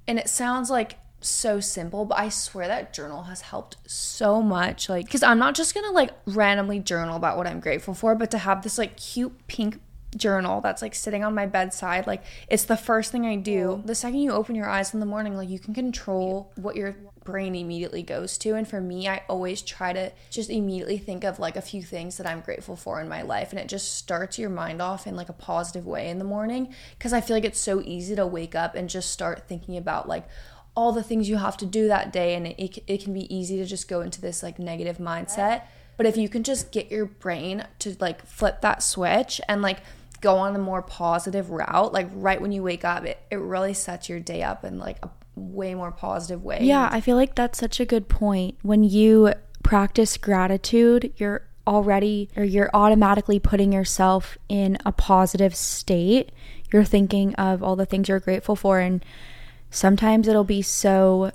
And 0.07 0.19
it 0.19 0.29
sounds 0.29 0.71
like 0.71 0.99
so 1.21 1.61
simple, 1.61 2.07
but 2.07 2.19
I 2.19 2.31
swear 2.31 2.67
that 2.67 2.95
journal 2.95 3.25
has 3.25 3.43
helped 3.43 3.77
so 3.87 4.41
much. 4.41 4.89
Like, 4.89 5.05
because 5.05 5.23
I'm 5.23 5.39
not 5.39 5.55
just 5.55 5.75
gonna 5.75 5.93
like 5.93 6.13
randomly 6.27 6.81
journal 6.81 7.17
about 7.17 7.37
what 7.37 7.47
I'm 7.47 7.61
grateful 7.61 7.95
for, 7.95 8.15
but 8.15 8.31
to 8.31 8.39
have 8.39 8.63
this 8.63 8.79
like 8.79 8.97
cute 8.97 9.47
pink 9.47 9.81
journal 10.17 10.61
that's 10.61 10.83
like 10.83 10.95
sitting 10.95 11.23
on 11.23 11.35
my 11.35 11.47
bedside 11.47 12.07
like 12.07 12.23
it's 12.49 12.65
the 12.65 12.77
first 12.77 13.13
thing 13.13 13.25
i 13.25 13.37
do 13.37 13.81
the 13.85 13.95
second 13.95 14.19
you 14.19 14.33
open 14.33 14.57
your 14.57 14.69
eyes 14.69 14.93
in 14.93 14.99
the 14.99 15.07
morning 15.07 15.37
like 15.37 15.49
you 15.49 15.59
can 15.59 15.73
control 15.73 16.51
what 16.57 16.75
your 16.75 16.97
brain 17.31 17.55
immediately 17.55 18.03
goes 18.03 18.37
to. 18.39 18.55
And 18.55 18.69
for 18.69 18.81
me 18.81 19.09
i 19.09 19.23
always 19.29 19.63
try 19.63 19.93
to 19.93 20.13
just 20.31 20.51
immediately 20.51 20.99
think 20.99 21.25
of 21.25 21.39
like 21.39 21.57
a 21.57 21.63
few 21.63 21.83
things 21.83 22.17
that 22.17 22.27
i'm 22.27 22.41
grateful 22.41 22.77
for 22.77 23.01
in 23.01 23.09
my 23.09 23.23
life. 23.23 23.51
And 23.51 23.59
it 23.59 23.69
just 23.69 23.95
starts 23.95 24.39
your 24.39 24.51
mind 24.51 24.83
off 24.83 25.07
in 25.07 25.17
like 25.17 25.29
a 25.29 25.35
positive 25.35 25.87
way 25.87 26.09
in 26.09 26.19
the 26.19 26.25
morning. 26.25 26.75
Because 26.99 27.13
i 27.13 27.21
feel 27.21 27.37
like 27.37 27.45
it's 27.45 27.61
so 27.61 27.81
easy 27.83 28.15
to 28.17 28.27
wake 28.27 28.55
up 28.55 28.75
and 28.75 28.89
just 28.89 29.11
start 29.11 29.49
thinking 29.49 29.77
about 29.77 30.09
like 30.09 30.27
all 30.77 30.93
the 30.93 31.03
things 31.03 31.29
you 31.29 31.37
have 31.37 31.57
to 31.59 31.67
do 31.67 31.89
that 31.89 32.13
day. 32.13 32.35
And 32.35 32.47
it, 32.47 32.83
it 32.87 33.03
can 33.03 33.13
be 33.13 33.35
easy 33.35 33.57
to 33.59 33.65
just 33.65 33.89
go 33.89 34.01
into 34.01 34.21
this 34.21 34.43
like 34.43 34.59
negative 34.59 34.99
mindset. 34.99 35.63
But 35.97 36.07
if 36.07 36.17
you 36.17 36.29
can 36.29 36.43
just 36.43 36.73
get 36.73 36.91
your 36.91 37.07
brain 37.07 37.67
to 37.81 37.97
like 38.01 38.25
flip 38.25 38.61
that 38.63 38.83
switch 38.83 39.41
and 39.49 39.61
like 39.61 39.81
go 40.21 40.37
on 40.37 40.55
a 40.55 40.59
more 40.59 40.83
positive 40.83 41.51
route 41.51 41.93
like 41.93 42.09
right 42.13 42.41
when 42.41 42.53
you 42.53 42.63
wake 42.63 42.85
up 42.85 43.05
it, 43.05 43.19
it 43.31 43.37
really 43.37 43.73
sets 43.73 44.09
your 44.09 44.21
day 44.21 44.43
up 44.43 44.65
in 44.65 44.79
like 44.79 45.03
a 45.03 45.11
way 45.35 45.75
more 45.75 45.93
positive 45.93 46.43
way 46.43 46.59
Yeah, 46.63 46.89
I 46.91 47.01
feel 47.01 47.17
like 47.17 47.35
that's 47.35 47.59
such 47.59 47.81
a 47.81 47.85
good 47.85 48.09
point. 48.09 48.59
When 48.63 48.85
you 48.85 49.33
practice 49.63 50.17
gratitude, 50.17 51.13
you're 51.17 51.43
already 51.67 52.29
or 52.37 52.45
you're 52.45 52.71
automatically 52.75 53.39
putting 53.39 53.73
yourself 53.73 54.37
in 54.49 54.79
a 54.85 54.93
positive 54.93 55.55
state. 55.55 56.33
You're 56.73 56.85
thinking 56.85 57.35
of 57.35 57.63
all 57.63 57.77
the 57.77 57.87
things 57.87 58.09
you're 58.09 58.21
grateful 58.21 58.57
for 58.57 58.81
and 58.81 59.05
sometimes 59.71 60.27
it'll 60.29 60.45
be 60.45 60.63
so 60.63 61.31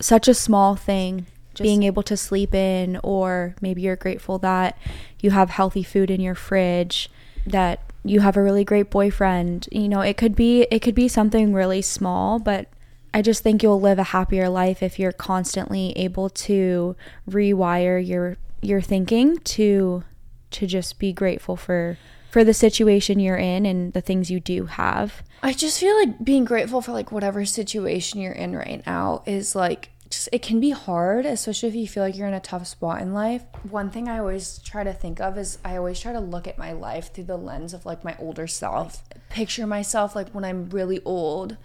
such 0.00 0.28
a 0.28 0.34
small 0.34 0.76
thing 0.76 1.26
being 1.60 1.82
able 1.82 2.04
to 2.04 2.16
sleep 2.16 2.54
in 2.54 3.00
or 3.02 3.54
maybe 3.60 3.82
you're 3.82 3.96
grateful 3.96 4.38
that 4.38 4.78
you 5.20 5.30
have 5.30 5.50
healthy 5.50 5.82
food 5.82 6.10
in 6.10 6.20
your 6.20 6.34
fridge 6.34 7.10
that 7.46 7.80
you 8.04 8.20
have 8.20 8.36
a 8.36 8.42
really 8.42 8.64
great 8.64 8.90
boyfriend 8.90 9.68
you 9.72 9.88
know 9.88 10.00
it 10.00 10.16
could 10.16 10.36
be 10.36 10.62
it 10.70 10.80
could 10.80 10.94
be 10.94 11.08
something 11.08 11.52
really 11.52 11.82
small 11.82 12.38
but 12.38 12.68
i 13.14 13.22
just 13.22 13.42
think 13.42 13.62
you'll 13.62 13.80
live 13.80 13.98
a 13.98 14.04
happier 14.04 14.48
life 14.48 14.82
if 14.82 14.98
you're 14.98 15.12
constantly 15.12 15.92
able 15.96 16.28
to 16.28 16.96
rewire 17.28 18.04
your 18.04 18.36
your 18.60 18.80
thinking 18.80 19.38
to 19.38 20.02
to 20.50 20.66
just 20.66 20.98
be 20.98 21.12
grateful 21.12 21.56
for 21.56 21.98
for 22.30 22.44
the 22.44 22.54
situation 22.54 23.18
you're 23.18 23.36
in 23.36 23.64
and 23.64 23.92
the 23.92 24.00
things 24.00 24.30
you 24.30 24.40
do 24.40 24.66
have 24.66 25.22
I 25.42 25.52
just 25.52 25.78
feel 25.78 25.94
like 25.96 26.24
being 26.24 26.44
grateful 26.44 26.80
for 26.80 26.92
like 26.92 27.12
whatever 27.12 27.44
situation 27.44 28.20
you're 28.20 28.32
in 28.32 28.56
right 28.56 28.84
now 28.84 29.22
is 29.24 29.54
like 29.54 29.90
just 30.10 30.28
it 30.32 30.42
can 30.42 30.58
be 30.58 30.70
hard, 30.70 31.26
especially 31.26 31.68
if 31.68 31.74
you 31.74 31.86
feel 31.86 32.02
like 32.02 32.16
you're 32.16 32.28
in 32.28 32.34
a 32.34 32.40
tough 32.40 32.66
spot 32.66 33.02
in 33.02 33.12
life. 33.12 33.42
One 33.68 33.90
thing 33.90 34.08
I 34.08 34.18
always 34.18 34.58
try 34.58 34.82
to 34.82 34.92
think 34.92 35.20
of 35.20 35.36
is 35.38 35.58
I 35.64 35.76
always 35.76 36.00
try 36.00 36.12
to 36.12 36.20
look 36.20 36.46
at 36.46 36.58
my 36.58 36.72
life 36.72 37.12
through 37.12 37.24
the 37.24 37.36
lens 37.36 37.74
of 37.74 37.86
like 37.86 38.04
my 38.04 38.16
older 38.18 38.46
self. 38.46 39.04
Picture 39.28 39.66
myself 39.66 40.16
like 40.16 40.30
when 40.30 40.44
I'm 40.44 40.70
really 40.70 41.00
old 41.04 41.56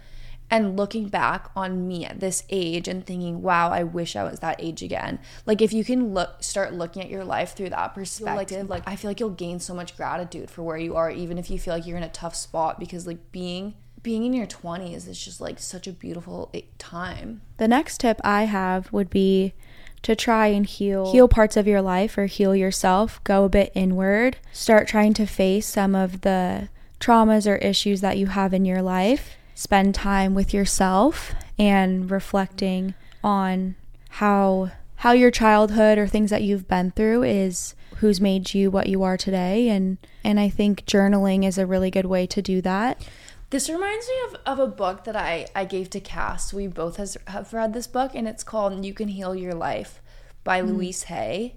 and 0.50 0.76
looking 0.76 1.08
back 1.08 1.50
on 1.56 1.88
me 1.88 2.04
at 2.04 2.20
this 2.20 2.44
age 2.50 2.88
and 2.88 3.04
thinking, 3.06 3.42
"Wow, 3.42 3.70
I 3.70 3.82
wish 3.82 4.16
I 4.16 4.24
was 4.24 4.40
that 4.40 4.56
age 4.58 4.82
again." 4.82 5.18
Like 5.46 5.62
if 5.62 5.72
you 5.72 5.84
can 5.84 6.14
look 6.14 6.42
start 6.42 6.74
looking 6.74 7.02
at 7.02 7.10
your 7.10 7.24
life 7.24 7.54
through 7.54 7.70
that 7.70 7.94
perspective, 7.94 8.68
like 8.68 8.82
I 8.86 8.96
feel 8.96 9.10
like 9.10 9.20
you'll 9.20 9.30
gain 9.30 9.60
so 9.60 9.74
much 9.74 9.96
gratitude 9.96 10.50
for 10.50 10.62
where 10.62 10.76
you 10.76 10.96
are 10.96 11.10
even 11.10 11.38
if 11.38 11.50
you 11.50 11.58
feel 11.58 11.74
like 11.74 11.86
you're 11.86 11.96
in 11.96 12.02
a 12.02 12.08
tough 12.08 12.34
spot 12.34 12.78
because 12.78 13.06
like 13.06 13.32
being 13.32 13.74
being 14.02 14.24
in 14.24 14.34
your 14.34 14.46
20s 14.46 15.08
is 15.08 15.24
just 15.24 15.40
like 15.40 15.58
such 15.58 15.88
a 15.88 15.92
beautiful 15.92 16.50
eh, 16.54 16.60
time. 16.78 17.40
The 17.56 17.66
next 17.66 17.98
tip 18.00 18.20
I 18.22 18.44
have 18.44 18.92
would 18.92 19.10
be 19.10 19.54
to 20.02 20.14
try 20.14 20.48
and 20.48 20.66
heal 20.66 21.10
heal 21.10 21.26
parts 21.26 21.56
of 21.56 21.66
your 21.66 21.80
life 21.80 22.16
or 22.16 22.26
heal 22.26 22.54
yourself, 22.54 23.24
go 23.24 23.44
a 23.44 23.48
bit 23.48 23.72
inward, 23.74 24.36
start 24.52 24.86
trying 24.86 25.14
to 25.14 25.26
face 25.26 25.66
some 25.66 25.94
of 25.94 26.20
the 26.20 26.68
traumas 27.00 27.50
or 27.50 27.56
issues 27.56 28.02
that 28.02 28.18
you 28.18 28.26
have 28.26 28.54
in 28.54 28.64
your 28.64 28.82
life. 28.82 29.36
Spend 29.54 29.94
time 29.94 30.34
with 30.34 30.52
yourself 30.52 31.32
and 31.58 32.10
reflecting 32.10 32.94
on 33.22 33.76
how 34.10 34.70
how 34.96 35.12
your 35.12 35.30
childhood 35.30 35.98
or 35.98 36.06
things 36.06 36.30
that 36.30 36.42
you've 36.42 36.68
been 36.68 36.90
through 36.90 37.22
is 37.24 37.74
who's 37.96 38.20
made 38.20 38.54
you 38.54 38.70
what 38.70 38.88
you 38.88 39.02
are 39.02 39.16
today 39.16 39.68
and 39.68 39.98
and 40.24 40.40
I 40.40 40.48
think 40.48 40.84
journaling 40.86 41.46
is 41.46 41.58
a 41.58 41.66
really 41.66 41.90
good 41.90 42.06
way 42.06 42.26
to 42.26 42.42
do 42.42 42.60
that. 42.62 43.06
This 43.50 43.68
reminds 43.68 44.08
me 44.08 44.14
of, 44.26 44.36
of 44.46 44.58
a 44.58 44.66
book 44.66 45.04
that 45.04 45.14
I, 45.14 45.46
I 45.54 45.64
gave 45.64 45.88
to 45.90 46.00
Cass. 46.00 46.52
We 46.52 46.66
both 46.66 46.96
has, 46.96 47.16
have 47.28 47.52
read 47.52 47.72
this 47.72 47.86
book, 47.86 48.10
and 48.12 48.26
it's 48.26 48.42
called 48.42 48.84
You 48.84 48.92
Can 48.92 49.06
Heal 49.06 49.32
Your 49.36 49.54
Life 49.54 50.00
by 50.42 50.60
mm. 50.60 50.70
Louise 50.70 51.04
Hay. 51.04 51.54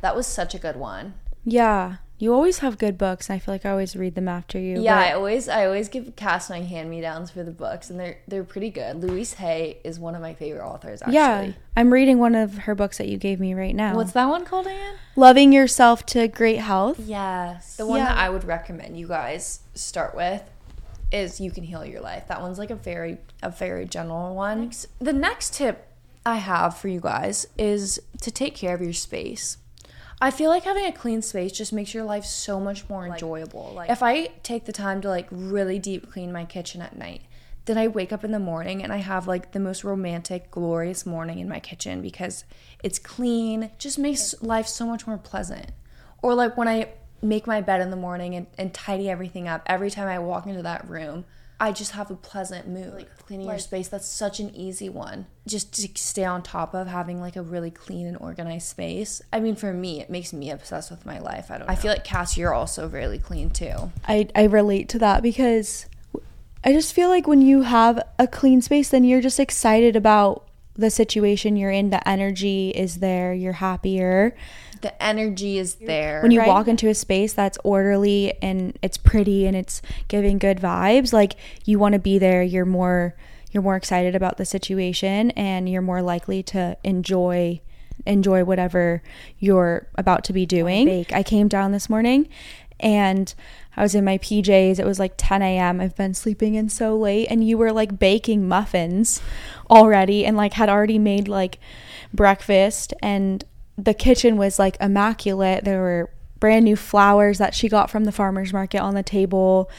That 0.00 0.16
was 0.16 0.26
such 0.26 0.52
a 0.52 0.58
good 0.58 0.74
one. 0.74 1.14
Yeah, 1.44 1.98
you 2.22 2.32
always 2.32 2.60
have 2.60 2.78
good 2.78 2.96
books. 2.96 3.28
and 3.28 3.34
I 3.34 3.40
feel 3.40 3.52
like 3.52 3.66
I 3.66 3.70
always 3.70 3.96
read 3.96 4.14
them 4.14 4.28
after 4.28 4.56
you. 4.56 4.80
Yeah, 4.80 4.94
but- 4.94 5.08
I 5.08 5.12
always 5.14 5.48
I 5.48 5.66
always 5.66 5.88
give 5.88 6.14
Cass 6.14 6.48
my 6.48 6.60
hand 6.60 6.88
me 6.88 7.00
downs 7.00 7.32
for 7.32 7.42
the 7.42 7.50
books, 7.50 7.90
and 7.90 7.98
they're 7.98 8.18
they're 8.28 8.44
pretty 8.44 8.70
good. 8.70 8.96
Louise 9.02 9.34
Hay 9.34 9.78
is 9.82 9.98
one 9.98 10.14
of 10.14 10.20
my 10.22 10.32
favorite 10.32 10.64
authors. 10.64 11.02
Actually, 11.02 11.14
yeah. 11.16 11.52
I'm 11.76 11.92
reading 11.92 12.18
one 12.20 12.36
of 12.36 12.58
her 12.58 12.76
books 12.76 12.98
that 12.98 13.08
you 13.08 13.16
gave 13.18 13.40
me 13.40 13.54
right 13.54 13.74
now. 13.74 13.96
What's 13.96 14.12
that 14.12 14.26
one 14.28 14.44
called 14.44 14.66
again? 14.66 14.94
Loving 15.16 15.52
Yourself 15.52 16.06
to 16.06 16.28
Great 16.28 16.58
Health. 16.58 17.00
Yes. 17.00 17.74
The 17.74 17.86
one 17.86 17.98
Yeah. 17.98 18.04
that 18.06 18.18
I 18.18 18.30
would 18.30 18.44
recommend 18.44 18.96
you 18.96 19.08
guys 19.08 19.60
start 19.74 20.14
with 20.14 20.42
is 21.10 21.40
you 21.40 21.50
can 21.50 21.64
heal 21.64 21.84
your 21.84 22.02
life. 22.02 22.28
That 22.28 22.40
one's 22.40 22.58
like 22.58 22.70
a 22.70 22.76
very 22.76 23.18
a 23.42 23.50
very 23.50 23.84
general 23.84 24.36
one. 24.36 24.70
The 25.00 25.12
next 25.12 25.54
tip 25.54 25.88
I 26.24 26.36
have 26.36 26.76
for 26.76 26.86
you 26.86 27.00
guys 27.00 27.48
is 27.58 28.00
to 28.20 28.30
take 28.30 28.54
care 28.54 28.74
of 28.76 28.80
your 28.80 28.92
space. 28.92 29.56
I 30.22 30.30
feel 30.30 30.50
like 30.50 30.62
having 30.62 30.86
a 30.86 30.92
clean 30.92 31.20
space 31.20 31.50
just 31.50 31.72
makes 31.72 31.92
your 31.92 32.04
life 32.04 32.24
so 32.24 32.60
much 32.60 32.88
more 32.88 33.04
enjoyable. 33.04 33.72
Like 33.74 33.90
if 33.90 34.04
I 34.04 34.28
take 34.44 34.66
the 34.66 34.72
time 34.72 35.00
to 35.00 35.08
like 35.08 35.26
really 35.32 35.80
deep 35.80 36.12
clean 36.12 36.30
my 36.32 36.44
kitchen 36.44 36.80
at 36.80 36.96
night, 36.96 37.22
then 37.64 37.76
I 37.76 37.88
wake 37.88 38.12
up 38.12 38.22
in 38.22 38.30
the 38.30 38.38
morning 38.38 38.84
and 38.84 38.92
I 38.92 38.98
have 38.98 39.26
like 39.26 39.50
the 39.50 39.58
most 39.58 39.82
romantic, 39.82 40.52
glorious 40.52 41.04
morning 41.04 41.40
in 41.40 41.48
my 41.48 41.58
kitchen 41.58 42.00
because 42.00 42.44
it's 42.84 43.00
clean, 43.00 43.72
just 43.78 43.98
makes 43.98 44.40
life 44.40 44.68
so 44.68 44.86
much 44.86 45.08
more 45.08 45.18
pleasant. 45.18 45.72
Or 46.22 46.36
like 46.36 46.56
when 46.56 46.68
I 46.68 46.90
make 47.20 47.48
my 47.48 47.60
bed 47.60 47.80
in 47.80 47.90
the 47.90 47.96
morning 47.96 48.36
and, 48.36 48.46
and 48.56 48.72
tidy 48.72 49.10
everything 49.10 49.48
up, 49.48 49.62
every 49.66 49.90
time 49.90 50.06
I 50.06 50.20
walk 50.20 50.46
into 50.46 50.62
that 50.62 50.88
room, 50.88 51.24
I 51.62 51.70
just 51.70 51.92
have 51.92 52.10
a 52.10 52.16
pleasant 52.16 52.66
mood. 52.66 52.92
Like 52.92 53.18
cleaning 53.18 53.46
your 53.46 53.60
space, 53.60 53.86
that's 53.86 54.08
such 54.08 54.40
an 54.40 54.52
easy 54.52 54.88
one. 54.88 55.26
Just 55.46 55.72
to 55.74 55.88
stay 55.94 56.24
on 56.24 56.42
top 56.42 56.74
of 56.74 56.88
having 56.88 57.20
like 57.20 57.36
a 57.36 57.42
really 57.42 57.70
clean 57.70 58.04
and 58.04 58.16
organized 58.18 58.66
space. 58.66 59.22
I 59.32 59.38
mean, 59.38 59.54
for 59.54 59.72
me, 59.72 60.00
it 60.00 60.10
makes 60.10 60.32
me 60.32 60.50
obsessed 60.50 60.90
with 60.90 61.06
my 61.06 61.20
life. 61.20 61.52
I 61.52 61.58
don't. 61.58 61.70
I 61.70 61.76
feel 61.76 61.92
like 61.92 62.02
Cass, 62.02 62.36
you're 62.36 62.52
also 62.52 62.88
really 62.88 63.20
clean 63.20 63.48
too. 63.50 63.92
I, 64.08 64.28
I 64.34 64.44
relate 64.44 64.88
to 64.88 64.98
that 64.98 65.22
because 65.22 65.86
I 66.64 66.72
just 66.72 66.92
feel 66.92 67.08
like 67.08 67.28
when 67.28 67.40
you 67.40 67.62
have 67.62 68.02
a 68.18 68.26
clean 68.26 68.60
space, 68.60 68.88
then 68.88 69.04
you're 69.04 69.20
just 69.20 69.38
excited 69.38 69.94
about 69.94 70.48
the 70.74 70.90
situation 70.90 71.56
you're 71.56 71.70
in. 71.70 71.90
The 71.90 72.06
energy 72.08 72.70
is 72.70 72.96
there. 72.96 73.34
You're 73.34 73.54
happier. 73.54 74.34
The 74.80 75.00
energy 75.02 75.58
is 75.58 75.76
there. 75.76 76.22
When 76.22 76.30
you 76.30 76.40
right? 76.40 76.48
walk 76.48 76.68
into 76.68 76.88
a 76.88 76.94
space 76.94 77.32
that's 77.32 77.58
orderly 77.62 78.34
and 78.42 78.78
it's 78.82 78.96
pretty 78.96 79.46
and 79.46 79.56
it's 79.56 79.82
giving 80.08 80.38
good 80.38 80.58
vibes, 80.58 81.12
like 81.12 81.36
you 81.64 81.78
want 81.78 81.92
to 81.92 81.98
be 81.98 82.18
there. 82.18 82.42
You're 82.42 82.64
more 82.64 83.14
you're 83.52 83.62
more 83.62 83.76
excited 83.76 84.16
about 84.16 84.38
the 84.38 84.46
situation 84.46 85.30
and 85.32 85.68
you're 85.68 85.82
more 85.82 86.00
likely 86.00 86.42
to 86.42 86.76
enjoy 86.82 87.60
enjoy 88.06 88.42
whatever 88.42 89.02
you're 89.38 89.86
about 89.96 90.24
to 90.24 90.32
be 90.32 90.46
doing. 90.46 91.06
I 91.12 91.22
came 91.22 91.48
down 91.48 91.72
this 91.72 91.88
morning 91.88 92.28
and 92.82 93.34
I 93.76 93.82
was 93.82 93.94
in 93.94 94.04
my 94.04 94.18
PJs. 94.18 94.78
It 94.78 94.84
was 94.84 94.98
like 94.98 95.14
10 95.16 95.40
a.m. 95.40 95.80
I've 95.80 95.96
been 95.96 96.14
sleeping 96.14 96.54
in 96.54 96.68
so 96.68 96.96
late, 96.96 97.28
and 97.30 97.46
you 97.46 97.56
were 97.56 97.72
like 97.72 97.98
baking 97.98 98.46
muffins 98.46 99.22
already 99.70 100.26
and 100.26 100.36
like 100.36 100.54
had 100.54 100.68
already 100.68 100.98
made 100.98 101.28
like 101.28 101.58
breakfast. 102.12 102.92
And 103.02 103.44
the 103.78 103.94
kitchen 103.94 104.36
was 104.36 104.58
like 104.58 104.76
immaculate. 104.80 105.64
There 105.64 105.80
were 105.80 106.10
brand 106.38 106.64
new 106.64 106.76
flowers 106.76 107.38
that 107.38 107.54
she 107.54 107.68
got 107.68 107.90
from 107.90 108.04
the 108.04 108.12
farmer's 108.12 108.52
market 108.52 108.80
on 108.80 108.94
the 108.94 109.02
table. 109.02 109.70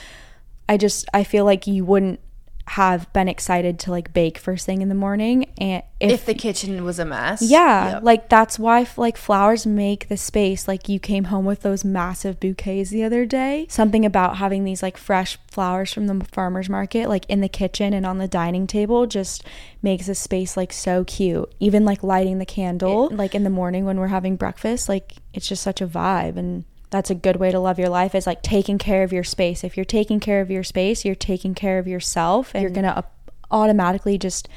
I 0.68 0.78
just, 0.78 1.06
I 1.14 1.24
feel 1.24 1.46
like 1.46 1.68
you 1.68 1.86
wouldn't 1.86 2.20
have 2.66 3.12
been 3.12 3.28
excited 3.28 3.78
to 3.78 3.92
like 3.92 4.14
bake 4.14 4.38
first 4.38 4.66
thing 4.66 4.82
in 4.82 4.88
the 4.88 4.96
morning 4.96 5.46
and 5.58 5.84
If, 6.00 6.12
if, 6.12 6.26
the 6.26 6.34
kitchen 6.34 6.84
was 6.86 6.98
a 6.98 7.04
mess. 7.06 7.42
yeah 7.42 7.94
Yep. 7.96 8.04
like 8.04 8.30
that's 8.30 8.58
why 8.58 8.88
like 8.96 9.18
flowers 9.18 9.66
make 9.68 10.08
the 10.08 10.16
space 10.16 10.66
like 10.66 10.88
you 10.88 10.98
came 10.98 11.26
home 11.26 11.44
with 11.46 11.62
those 11.62 11.84
massive 11.84 12.40
bouquets 12.40 12.90
the 12.90 13.04
other 13.04 13.26
day 13.26 13.66
something 13.70 14.06
about 14.06 14.38
having 14.38 14.64
these 14.64 14.82
like 14.82 14.98
fresh 14.98 15.38
flowers 15.52 15.92
from 15.92 16.08
the 16.08 16.26
farmers 16.32 16.70
market 16.70 17.10
like 17.10 17.26
in 17.28 17.42
the 17.42 17.50
kitchen 17.50 17.94
and 17.94 18.06
on 18.06 18.18
the 18.18 18.30
dining 18.30 18.66
table 18.66 19.08
just 19.08 19.44
makes 19.82 20.08
a 20.08 20.16
space 20.16 20.56
like 20.56 20.72
so 20.72 21.04
cute 21.04 21.54
even 21.60 21.84
like 21.84 22.02
lighting 22.02 22.40
the 22.40 22.46
candle 22.46 23.10
like 23.10 23.36
in 23.36 23.44
the 23.44 23.50
morning 23.50 23.84
when 23.84 24.00
we're 24.00 24.08
having 24.08 24.38
breakfast 24.38 24.88
like 24.88 25.16
it's 25.34 25.50
just 25.50 25.62
such 25.64 25.82
a 25.82 25.88
vibe 25.88 26.38
and 26.38 26.64
that's 26.94 27.10
a 27.10 27.16
good 27.16 27.36
way 27.36 27.52
to 27.52 27.60
love 27.60 27.78
your 27.78 27.90
life 27.90 28.16
is 28.16 28.26
like 28.26 28.42
taking 28.42 28.78
care 28.78 29.04
of 29.04 29.12
your 29.12 29.24
space 29.24 29.64
if 29.64 29.76
you're 29.76 29.84
taking 29.84 30.20
care 30.20 30.40
of 30.40 30.50
your 30.50 30.64
space 30.64 31.04
you're 31.04 31.16
taking 31.16 31.54
care 31.54 31.80
of 31.80 31.88
yourself 31.88 32.52
and 32.54 32.62
you're 32.62 32.72
gonna 32.72 32.88
up- 32.88 33.32
automatically 33.52 34.18
just 34.18 34.48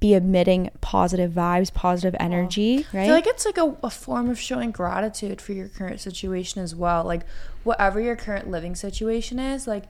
be 0.00 0.14
emitting 0.14 0.70
positive 0.80 1.32
vibes 1.32 1.72
positive 1.72 2.14
energy 2.18 2.86
I 2.92 2.96
right 2.96 3.04
feel 3.04 3.14
like 3.14 3.26
it's 3.26 3.44
like 3.44 3.58
a, 3.58 3.76
a 3.82 3.90
form 3.90 4.28
of 4.30 4.38
showing 4.38 4.70
gratitude 4.70 5.40
for 5.40 5.52
your 5.52 5.68
current 5.68 6.00
situation 6.00 6.62
as 6.62 6.74
well. 6.74 7.04
Like, 7.04 7.22
whatever 7.64 8.00
your 8.00 8.14
current 8.14 8.48
living 8.48 8.76
situation 8.76 9.40
is, 9.40 9.66
like, 9.66 9.84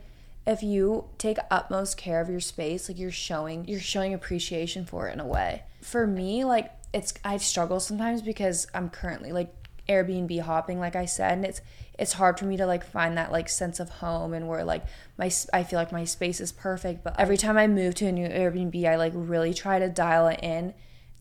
if 0.47 0.63
you 0.63 1.05
take 1.19 1.37
utmost 1.51 1.99
care 1.99 2.23
of 2.23 2.31
your 2.31 2.41
space, 2.41 2.89
like 2.89 2.99
you're 2.99 3.11
showing 3.11 3.69
you're 3.69 3.81
showing 3.81 4.15
appreciation 4.15 4.87
for 4.87 5.09
it 5.09 5.13
in 5.13 5.21
a 5.21 5.27
way. 5.27 5.63
For 5.83 6.07
me, 6.07 6.45
like 6.45 6.73
it's 6.95 7.13
I 7.23 7.37
struggle 7.37 7.81
sometimes 7.81 8.23
because 8.23 8.67
I'm 8.73 8.89
currently 8.89 9.31
like 9.31 9.58
Airbnb 9.89 10.41
hopping, 10.41 10.79
like 10.79 10.97
I 10.97 11.07
said, 11.07 11.33
and 11.33 11.45
it's 11.45 11.61
it's 11.99 12.13
hard 12.15 12.39
for 12.39 12.45
me 12.45 12.57
to 12.57 12.67
like 12.67 12.85
find 12.85 13.17
that 13.17 13.33
like 13.33 13.49
sense 13.49 13.81
of 13.81 13.89
home 13.89 14.33
and 14.35 14.47
where 14.47 14.65
like 14.65 14.85
my 15.17 15.31
I 15.53 15.65
feel 15.65 15.79
like 15.79 15.93
my 15.93 16.05
space 16.05 16.41
is 16.41 16.53
perfect. 16.53 17.03
But 17.03 17.19
every 17.19 17.37
time 17.37 17.57
I 17.57 17.67
move 17.67 17.95
to 17.97 18.07
a 18.07 18.13
new 18.13 18.29
Airbnb, 18.29 18.85
I 18.85 18.97
like 18.97 19.13
really 19.15 19.55
try 19.55 19.79
to 19.79 19.89
dial 19.89 20.29
it 20.29 20.41
in 20.43 20.75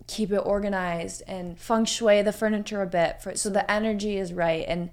keep 0.07 0.31
it 0.31 0.37
organized 0.37 1.21
and 1.27 1.59
feng 1.59 1.85
shui 1.85 2.21
the 2.21 2.31
furniture 2.31 2.81
a 2.81 2.87
bit 2.87 3.21
for 3.21 3.35
so 3.35 3.49
the 3.49 3.69
energy 3.69 4.17
is 4.17 4.33
right 4.33 4.65
and 4.67 4.89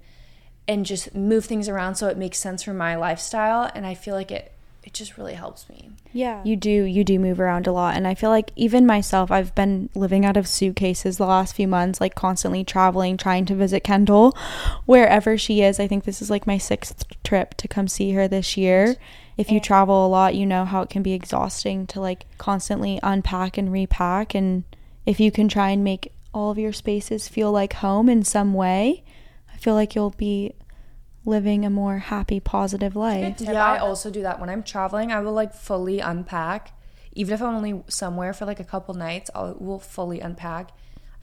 and 0.67 0.85
just 0.85 1.15
move 1.15 1.45
things 1.45 1.69
around 1.69 1.95
so 1.95 2.07
it 2.07 2.17
makes 2.17 2.37
sense 2.37 2.63
for 2.63 2.73
my 2.73 2.95
lifestyle 2.95 3.71
and 3.73 3.85
I 3.85 3.93
feel 3.93 4.13
like 4.13 4.31
it 4.31 4.51
it 4.85 4.93
just 4.93 5.17
really 5.17 5.33
helps 5.33 5.67
me. 5.67 5.89
Yeah. 6.13 6.43
You 6.45 6.55
do 6.55 6.69
you 6.69 7.03
do 7.03 7.19
move 7.19 7.39
around 7.39 7.65
a 7.65 7.71
lot 7.71 7.95
and 7.95 8.07
I 8.07 8.13
feel 8.13 8.29
like 8.29 8.51
even 8.55 8.85
myself 8.85 9.31
I've 9.31 9.53
been 9.55 9.89
living 9.95 10.25
out 10.25 10.37
of 10.37 10.47
suitcases 10.47 11.17
the 11.17 11.25
last 11.25 11.55
few 11.55 11.67
months 11.67 11.99
like 11.99 12.13
constantly 12.13 12.63
traveling 12.63 13.17
trying 13.17 13.45
to 13.47 13.55
visit 13.55 13.83
Kendall 13.83 14.37
wherever 14.85 15.37
she 15.37 15.61
is. 15.61 15.79
I 15.79 15.87
think 15.87 16.03
this 16.03 16.21
is 16.21 16.29
like 16.29 16.45
my 16.45 16.57
6th 16.57 17.03
trip 17.23 17.55
to 17.55 17.67
come 17.67 17.87
see 17.87 18.11
her 18.11 18.27
this 18.27 18.55
year. 18.55 18.95
If 19.37 19.51
you 19.51 19.59
travel 19.59 20.05
a 20.05 20.07
lot, 20.07 20.35
you 20.35 20.45
know 20.45 20.63
how 20.63 20.81
it 20.81 20.89
can 20.89 21.01
be 21.01 21.13
exhausting 21.13 21.87
to 21.87 21.99
like 21.99 22.25
constantly 22.37 22.99
unpack 23.01 23.57
and 23.57 23.71
repack 23.71 24.35
and 24.35 24.63
if 25.05 25.19
you 25.19 25.31
can 25.31 25.47
try 25.47 25.71
and 25.71 25.83
make 25.83 26.11
all 26.33 26.51
of 26.51 26.57
your 26.59 26.73
spaces 26.73 27.27
feel 27.27 27.51
like 27.51 27.73
home 27.73 28.07
in 28.07 28.23
some 28.23 28.53
way, 28.53 29.03
I 29.51 29.57
feel 29.57 29.73
like 29.73 29.95
you'll 29.95 30.11
be 30.11 30.53
living 31.25 31.65
a 31.65 31.69
more 31.69 31.97
happy 31.97 32.39
positive 32.39 32.95
life. 32.95 33.41
Yeah, 33.41 33.65
I 33.65 33.79
also 33.79 34.09
do 34.09 34.21
that 34.21 34.39
when 34.39 34.49
I'm 34.49 34.63
traveling. 34.63 35.11
I 35.11 35.19
will 35.19 35.33
like 35.33 35.53
fully 35.53 35.99
unpack, 35.99 36.71
even 37.13 37.33
if 37.33 37.41
I'm 37.41 37.55
only 37.55 37.83
somewhere 37.87 38.33
for 38.33 38.45
like 38.45 38.59
a 38.59 38.63
couple 38.63 38.93
nights. 38.93 39.29
I 39.33 39.53
will 39.57 39.79
fully 39.79 40.19
unpack. 40.19 40.71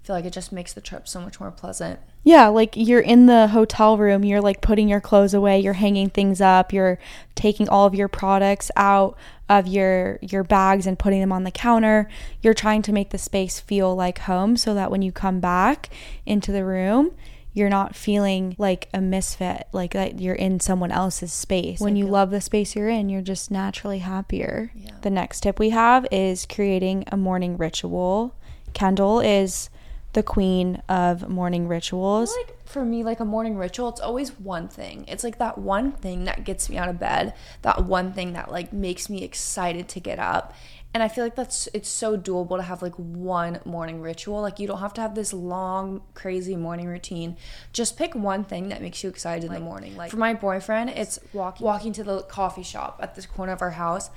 I 0.03 0.07
feel 0.07 0.17
like 0.17 0.25
it 0.25 0.33
just 0.33 0.51
makes 0.51 0.73
the 0.73 0.81
trip 0.81 1.07
so 1.07 1.21
much 1.21 1.39
more 1.39 1.53
pleasant. 1.53 2.01
Yeah, 2.25 2.49
like 2.49 2.77
you're 2.77 3.01
in 3.01 3.27
the 3.27 3.49
hotel 3.49 3.97
room, 3.97 4.25
you're 4.25 4.41
like 4.41 4.61
putting 4.61 4.89
your 4.89 5.01
clothes 5.01 5.33
away, 5.33 5.61
you're 5.61 5.75
hanging 5.75 6.11
things 6.11 6.41
up, 6.41 6.73
you're 6.73 6.99
taking 7.37 7.69
all 7.69 7.87
of 7.87 7.95
your 7.95 8.09
products 8.09 8.71
out 8.77 9.17
of 9.49 9.67
your 9.67 10.19
your 10.21 10.43
bags 10.43 10.87
and 10.87 10.99
putting 10.99 11.21
them 11.21 11.33
on 11.33 11.45
the 11.45 11.51
counter. 11.53 12.09
You're 12.41 12.55
trying 12.55 12.83
to 12.83 12.93
make 12.93 13.11
the 13.11 13.19
space 13.19 13.61
feel 13.61 13.95
like 13.95 14.21
home 14.21 14.57
so 14.57 14.75
that 14.75 14.91
when 14.91 15.03
you 15.03 15.13
come 15.13 15.39
back 15.39 15.89
into 16.27 16.51
the 16.51 16.65
room, 16.65 17.13
you're 17.55 17.69
not 17.69 17.95
feeling 17.95 18.55
like 18.59 18.89
a 18.95 19.01
misfit, 19.01 19.67
like 19.73 19.93
that 19.93 20.21
you're 20.21 20.35
in 20.35 20.61
someone 20.61 20.91
else's 20.91 21.33
space. 21.33 21.81
When 21.81 21.97
you 21.97 22.07
love 22.07 22.31
the 22.31 22.41
space 22.41 22.75
you're 22.75 22.89
in, 22.89 23.09
you're 23.09 23.21
just 23.23 23.51
naturally 23.51 23.99
happier. 23.99 24.73
The 25.03 25.11
next 25.11 25.41
tip 25.41 25.59
we 25.59 25.71
have 25.71 26.07
is 26.11 26.47
creating 26.47 27.05
a 27.13 27.17
morning 27.17 27.57
ritual. 27.57 28.35
Kendall 28.73 29.21
is 29.21 29.69
the 30.13 30.23
queen 30.23 30.83
of 30.89 31.29
morning 31.29 31.69
rituals. 31.69 32.35
like 32.37 32.55
for 32.67 32.85
me 32.85 33.03
like 33.03 33.21
a 33.21 33.25
morning 33.25 33.57
ritual 33.57 33.89
it's 33.89 34.01
always 34.01 34.31
one 34.39 34.67
thing 34.69 35.05
it's 35.09 35.25
like 35.25 35.39
that 35.39 35.59
one 35.59 35.93
thing 35.93 36.25
that 36.25 36.45
gets 36.45 36.71
me 36.71 36.77
out 36.77 36.89
of 36.89 36.99
bed 36.99 37.35
that 37.63 37.85
one 37.85 38.13
thing 38.13 38.33
that 38.33 38.51
like 38.51 38.73
makes 38.73 39.11
me 39.11 39.23
excited 39.23 39.89
to 39.89 40.01
get 40.01 40.19
up 40.19 40.55
and 40.95 41.03
i 41.03 41.09
feel 41.09 41.25
like 41.25 41.35
that's 41.35 41.69
it's 41.73 41.89
so 41.89 42.19
doable 42.19 42.57
to 42.57 42.63
have 42.63 42.83
like 42.83 42.95
one 43.23 43.61
morning 43.65 44.01
ritual. 44.01 44.43
Like 44.43 44.59
you 44.59 44.67
don't 44.67 44.81
have 44.81 44.95
to 44.95 45.01
have 45.01 45.15
this 45.15 45.33
long 45.33 46.03
crazy 46.15 46.57
morning 46.57 46.87
routine. 46.87 47.37
Just 47.73 47.97
pick 47.97 48.15
one 48.15 48.45
thing 48.45 48.69
that 48.69 48.83
makes 48.83 49.03
you 49.03 49.11
excited 49.11 49.45
in 49.45 49.53
the 49.53 49.61
morning. 49.61 49.97
Like 49.97 50.11
for 50.11 50.17
my 50.17 50.35
boyfriend 50.35 50.91
it's 50.91 51.19
walking. 51.33 51.65
walking 51.65 51.93
to 51.95 52.05
the 52.05 52.23
coffee 52.23 52.63
shop 52.63 52.99
at 53.03 53.15
this 53.15 53.27
corner 53.27 53.53
of 53.53 53.63
our 53.63 53.71
house 53.71 54.11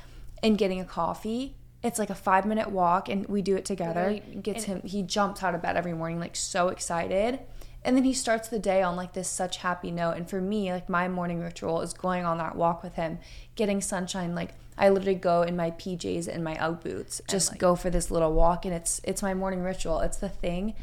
and 0.43 0.57
getting 0.57 0.79
a 0.79 0.85
coffee. 0.85 1.55
It's 1.83 1.99
like 1.99 2.09
a 2.09 2.15
five 2.15 2.45
minute 2.45 2.71
walk 2.71 3.09
and 3.09 3.25
we 3.27 3.41
do 3.41 3.55
it 3.55 3.65
together. 3.65 4.09
It 4.09 4.43
gets 4.43 4.65
him 4.65 4.81
he 4.83 5.03
jumps 5.03 5.43
out 5.43 5.55
of 5.55 5.61
bed 5.61 5.77
every 5.77 5.93
morning 5.93 6.19
like 6.19 6.35
so 6.35 6.69
excited. 6.69 7.39
And 7.83 7.95
then 7.95 8.03
he 8.03 8.13
starts 8.13 8.47
the 8.47 8.57
day 8.57 8.81
on 8.81 8.95
like 8.95 9.13
this 9.13 9.29
such 9.29 9.57
happy 9.57 9.91
note. 9.91 10.17
And 10.17 10.29
for 10.29 10.41
me 10.41 10.73
like 10.73 10.89
my 10.89 11.07
morning 11.07 11.41
ritual 11.41 11.81
is 11.81 11.93
going 11.93 12.25
on 12.25 12.39
that 12.39 12.55
walk 12.55 12.83
with 12.83 12.95
him 12.95 13.19
getting 13.55 13.81
sunshine 13.81 14.33
like 14.33 14.51
i 14.77 14.89
literally 14.89 15.15
go 15.15 15.41
in 15.41 15.55
my 15.55 15.71
pjs 15.71 16.27
and 16.27 16.43
my 16.43 16.55
out 16.57 16.83
boots 16.83 17.21
just 17.27 17.57
go 17.57 17.75
for 17.75 17.89
this 17.89 18.11
little 18.11 18.33
walk 18.33 18.65
and 18.65 18.73
it's 18.73 19.01
it's 19.03 19.21
my 19.21 19.33
morning 19.33 19.61
ritual. 19.61 19.99
It's 20.01 20.17
the 20.17 20.29
thing 20.29 20.73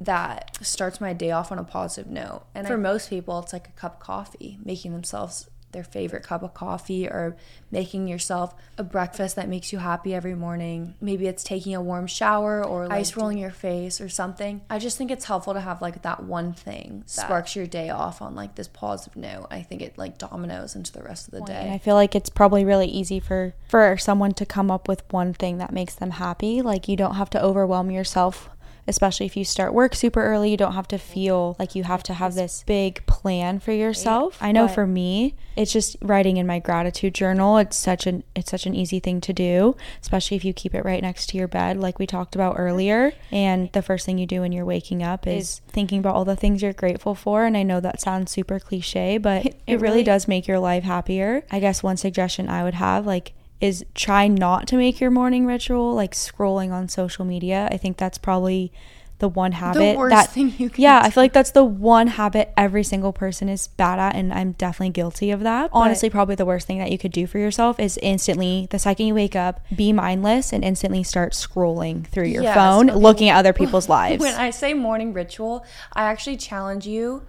that 0.00 0.58
starts 0.64 1.00
my 1.00 1.12
day 1.12 1.32
off 1.32 1.50
on 1.50 1.58
a 1.58 1.64
positive 1.64 2.10
note. 2.10 2.44
And 2.54 2.66
for 2.66 2.78
most 2.78 3.10
people 3.10 3.38
it's 3.40 3.52
like 3.52 3.68
a 3.68 3.72
cup 3.72 3.94
of 3.94 4.00
coffee 4.00 4.58
making 4.64 4.92
themselves 4.92 5.50
their 5.72 5.84
favorite 5.84 6.22
cup 6.22 6.42
of 6.42 6.54
coffee 6.54 7.06
or 7.06 7.36
making 7.70 8.08
yourself 8.08 8.54
a 8.76 8.82
breakfast 8.82 9.36
that 9.36 9.48
makes 9.48 9.72
you 9.72 9.78
happy 9.78 10.14
every 10.14 10.34
morning. 10.34 10.94
Maybe 11.00 11.26
it's 11.26 11.44
taking 11.44 11.74
a 11.74 11.82
warm 11.82 12.06
shower 12.06 12.64
or 12.64 12.86
like 12.86 12.98
ice 12.98 13.16
rolling 13.16 13.38
your 13.38 13.50
face 13.50 14.00
or 14.00 14.08
something. 14.08 14.62
I 14.70 14.78
just 14.78 14.96
think 14.96 15.10
it's 15.10 15.26
helpful 15.26 15.54
to 15.54 15.60
have 15.60 15.82
like 15.82 16.02
that 16.02 16.22
one 16.22 16.52
thing 16.52 17.00
that 17.00 17.10
sparks 17.10 17.54
your 17.54 17.66
day 17.66 17.90
off 17.90 18.22
on 18.22 18.34
like 18.34 18.54
this 18.54 18.68
positive 18.68 19.16
note. 19.16 19.48
I 19.50 19.62
think 19.62 19.82
it 19.82 19.98
like 19.98 20.18
dominoes 20.18 20.74
into 20.74 20.92
the 20.92 21.02
rest 21.02 21.28
of 21.28 21.32
the 21.32 21.38
And 21.38 21.46
day. 21.46 21.70
I 21.72 21.78
feel 21.78 21.94
like 21.94 22.14
it's 22.14 22.30
probably 22.30 22.64
really 22.64 22.88
easy 22.88 23.20
for 23.20 23.54
for 23.68 23.96
someone 23.98 24.32
to 24.34 24.46
come 24.46 24.70
up 24.70 24.88
with 24.88 25.02
one 25.10 25.34
thing 25.34 25.58
that 25.58 25.72
makes 25.72 25.94
them 25.94 26.12
happy. 26.12 26.62
Like 26.62 26.88
you 26.88 26.96
don't 26.96 27.16
have 27.16 27.30
to 27.30 27.42
overwhelm 27.42 27.90
yourself, 27.90 28.48
especially 28.88 29.26
if 29.26 29.36
you 29.36 29.44
start 29.44 29.72
work 29.72 29.94
super 29.94 30.22
early. 30.24 30.50
You 30.50 30.56
don't 30.56 30.72
have 30.74 30.88
to 30.88 30.98
feel 30.98 31.54
like 31.58 31.74
you 31.74 31.84
have 31.84 32.02
to 32.04 32.14
have 32.14 32.34
this 32.34 32.64
big 32.66 33.04
plan 33.06 33.60
for 33.60 33.72
yourself. 33.72 34.38
I 34.40 34.50
know 34.52 34.66
But- 34.66 34.74
for 34.74 34.86
me, 34.86 35.34
it's 35.56 35.72
just 35.72 35.96
writing 36.02 36.36
in 36.36 36.46
my 36.46 36.58
gratitude 36.58 37.14
journal. 37.14 37.58
It's 37.58 37.76
such 37.76 38.06
an 38.06 38.24
it's 38.34 38.50
such 38.50 38.66
an 38.66 38.74
easy 38.74 39.00
thing 39.00 39.20
to 39.22 39.32
do, 39.32 39.76
especially 40.00 40.36
if 40.36 40.44
you 40.44 40.52
keep 40.52 40.74
it 40.74 40.84
right 40.84 41.02
next 41.02 41.28
to 41.30 41.36
your 41.36 41.48
bed 41.48 41.76
like 41.78 41.98
we 41.98 42.06
talked 42.06 42.34
about 42.34 42.56
earlier. 42.58 43.12
And 43.30 43.70
the 43.72 43.82
first 43.82 44.06
thing 44.06 44.18
you 44.18 44.26
do 44.26 44.40
when 44.40 44.52
you're 44.52 44.64
waking 44.64 45.02
up 45.02 45.26
is 45.26 45.60
thinking 45.68 45.98
about 45.98 46.14
all 46.14 46.24
the 46.24 46.36
things 46.36 46.62
you're 46.62 46.72
grateful 46.72 47.14
for. 47.14 47.44
And 47.44 47.56
I 47.56 47.62
know 47.62 47.80
that 47.80 48.00
sounds 48.00 48.30
super 48.30 48.58
cliche, 48.58 49.18
but 49.18 49.46
it, 49.66 49.80
really- 49.80 50.02
does 50.02 50.26
make 50.28 50.46
your 50.46 50.58
life 50.58 50.84
happier. 50.84 51.44
I 51.50 51.60
guess 51.60 51.82
one 51.82 51.96
suggestion 51.96 52.48
I 52.48 52.62
would 52.64 52.74
have 52.74 53.04
like 53.06 53.32
is 53.60 53.84
try 53.94 54.28
not 54.28 54.66
to 54.68 54.76
make 54.76 55.00
your 55.00 55.10
morning 55.10 55.46
ritual 55.46 55.94
like 55.94 56.12
scrolling 56.12 56.72
on 56.72 56.88
social 56.88 57.24
media. 57.24 57.68
I 57.72 57.76
think 57.76 57.96
that's 57.96 58.18
probably 58.18 58.72
the 59.18 59.28
one 59.28 59.50
habit 59.50 59.96
worst 59.96 60.14
that 60.14 60.30
thing 60.30 60.54
you 60.58 60.70
can 60.70 60.80
yeah 60.80 61.00
i 61.02 61.10
feel 61.10 61.24
like 61.24 61.32
that's 61.32 61.50
the 61.50 61.64
one 61.64 62.06
habit 62.06 62.52
every 62.56 62.84
single 62.84 63.12
person 63.12 63.48
is 63.48 63.66
bad 63.66 63.98
at 63.98 64.14
and 64.14 64.32
i'm 64.32 64.52
definitely 64.52 64.90
guilty 64.90 65.32
of 65.32 65.40
that 65.40 65.68
honestly 65.72 66.08
probably 66.08 66.36
the 66.36 66.44
worst 66.44 66.68
thing 66.68 66.78
that 66.78 66.92
you 66.92 66.96
could 66.96 67.10
do 67.10 67.26
for 67.26 67.38
yourself 67.38 67.80
is 67.80 67.98
instantly 68.00 68.68
the 68.70 68.78
second 68.78 69.06
you 69.06 69.14
wake 69.16 69.34
up 69.34 69.60
be 69.74 69.92
mindless 69.92 70.52
and 70.52 70.62
instantly 70.62 71.02
start 71.02 71.32
scrolling 71.32 72.06
through 72.06 72.26
your 72.26 72.44
Yes, 72.44 72.54
phone 72.54 72.90
okay. 72.90 72.96
looking 72.98 73.28
at 73.28 73.36
other 73.36 73.52
people's 73.60 73.88
lives 73.88 74.20
When 74.22 74.34
I 74.34 74.50
say 74.50 74.72
morning 74.72 75.12
ritual, 75.12 75.66
I 75.94 76.04
actually 76.04 76.36
challenge 76.36 76.86
you 76.86 77.24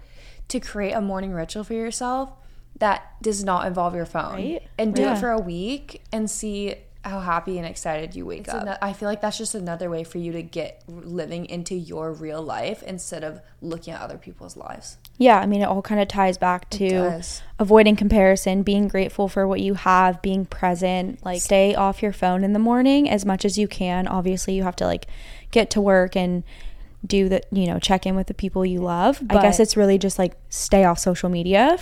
to 0.46 0.60
create 0.60 0.92
a 0.92 1.00
morning 1.00 1.32
ritual 1.32 1.64
for 1.64 1.74
yourself 1.74 2.30
that 2.78 3.02
does 3.22 3.44
not 3.44 3.66
involve 3.66 3.94
your 3.94 4.06
phone 4.06 4.34
Right? 4.34 4.62
and 4.78 4.94
do 4.94 5.02
Yeah. 5.02 5.14
it 5.14 5.18
for 5.18 5.30
a 5.30 5.38
week 5.40 6.02
and 6.12 6.30
see 6.30 6.76
how 7.02 7.20
happy 7.20 7.56
and 7.56 7.66
excited 7.66 8.14
you 8.14 8.26
wake 8.26 8.46
up. 8.52 8.78
I 8.82 8.92
feel 8.92 9.08
like 9.08 9.22
that's 9.22 9.38
just 9.38 9.54
another 9.54 9.88
way 9.88 10.04
for 10.04 10.18
you 10.18 10.32
to 10.32 10.42
get 10.42 10.82
living 10.86 11.46
into 11.46 11.74
your 11.74 12.12
real 12.12 12.42
life 12.42 12.82
instead 12.82 13.24
of 13.24 13.40
looking 13.62 13.94
at 13.94 14.02
other 14.02 14.18
people's 14.18 14.54
lives. 14.54 14.98
Yeah, 15.16 15.38
I 15.40 15.46
mean, 15.46 15.62
it 15.62 15.64
all 15.64 15.80
kind 15.80 15.98
of 16.02 16.08
ties 16.08 16.36
back 16.36 16.68
to 16.70 17.22
avoiding 17.58 17.96
comparison, 17.96 18.62
being 18.62 18.86
grateful 18.86 19.28
for 19.28 19.46
what 19.48 19.60
you 19.60 19.74
have, 19.74 20.20
being 20.20 20.44
present, 20.44 21.24
like 21.24 21.40
stay 21.40 21.74
off 21.74 22.02
your 22.02 22.12
phone 22.12 22.44
in 22.44 22.52
the 22.52 22.58
morning 22.58 23.08
as 23.08 23.24
much 23.24 23.46
as 23.46 23.56
you 23.56 23.66
can. 23.66 24.06
Obviously, 24.06 24.54
you 24.54 24.62
have 24.64 24.76
to 24.76 24.84
like 24.86 25.06
get 25.52 25.70
to 25.70 25.80
work 25.80 26.16
and 26.16 26.42
do 27.06 27.30
the, 27.30 27.40
you 27.50 27.66
know, 27.66 27.78
check 27.78 28.04
in 28.04 28.14
with 28.14 28.26
the 28.26 28.34
people 28.34 28.64
you 28.66 28.80
love. 28.80 29.22
I 29.30 29.40
guess 29.40 29.58
it's 29.58 29.74
really 29.74 29.96
just 29.96 30.18
like 30.18 30.34
stay 30.50 30.84
off 30.84 30.98
social 30.98 31.30
media 31.30 31.78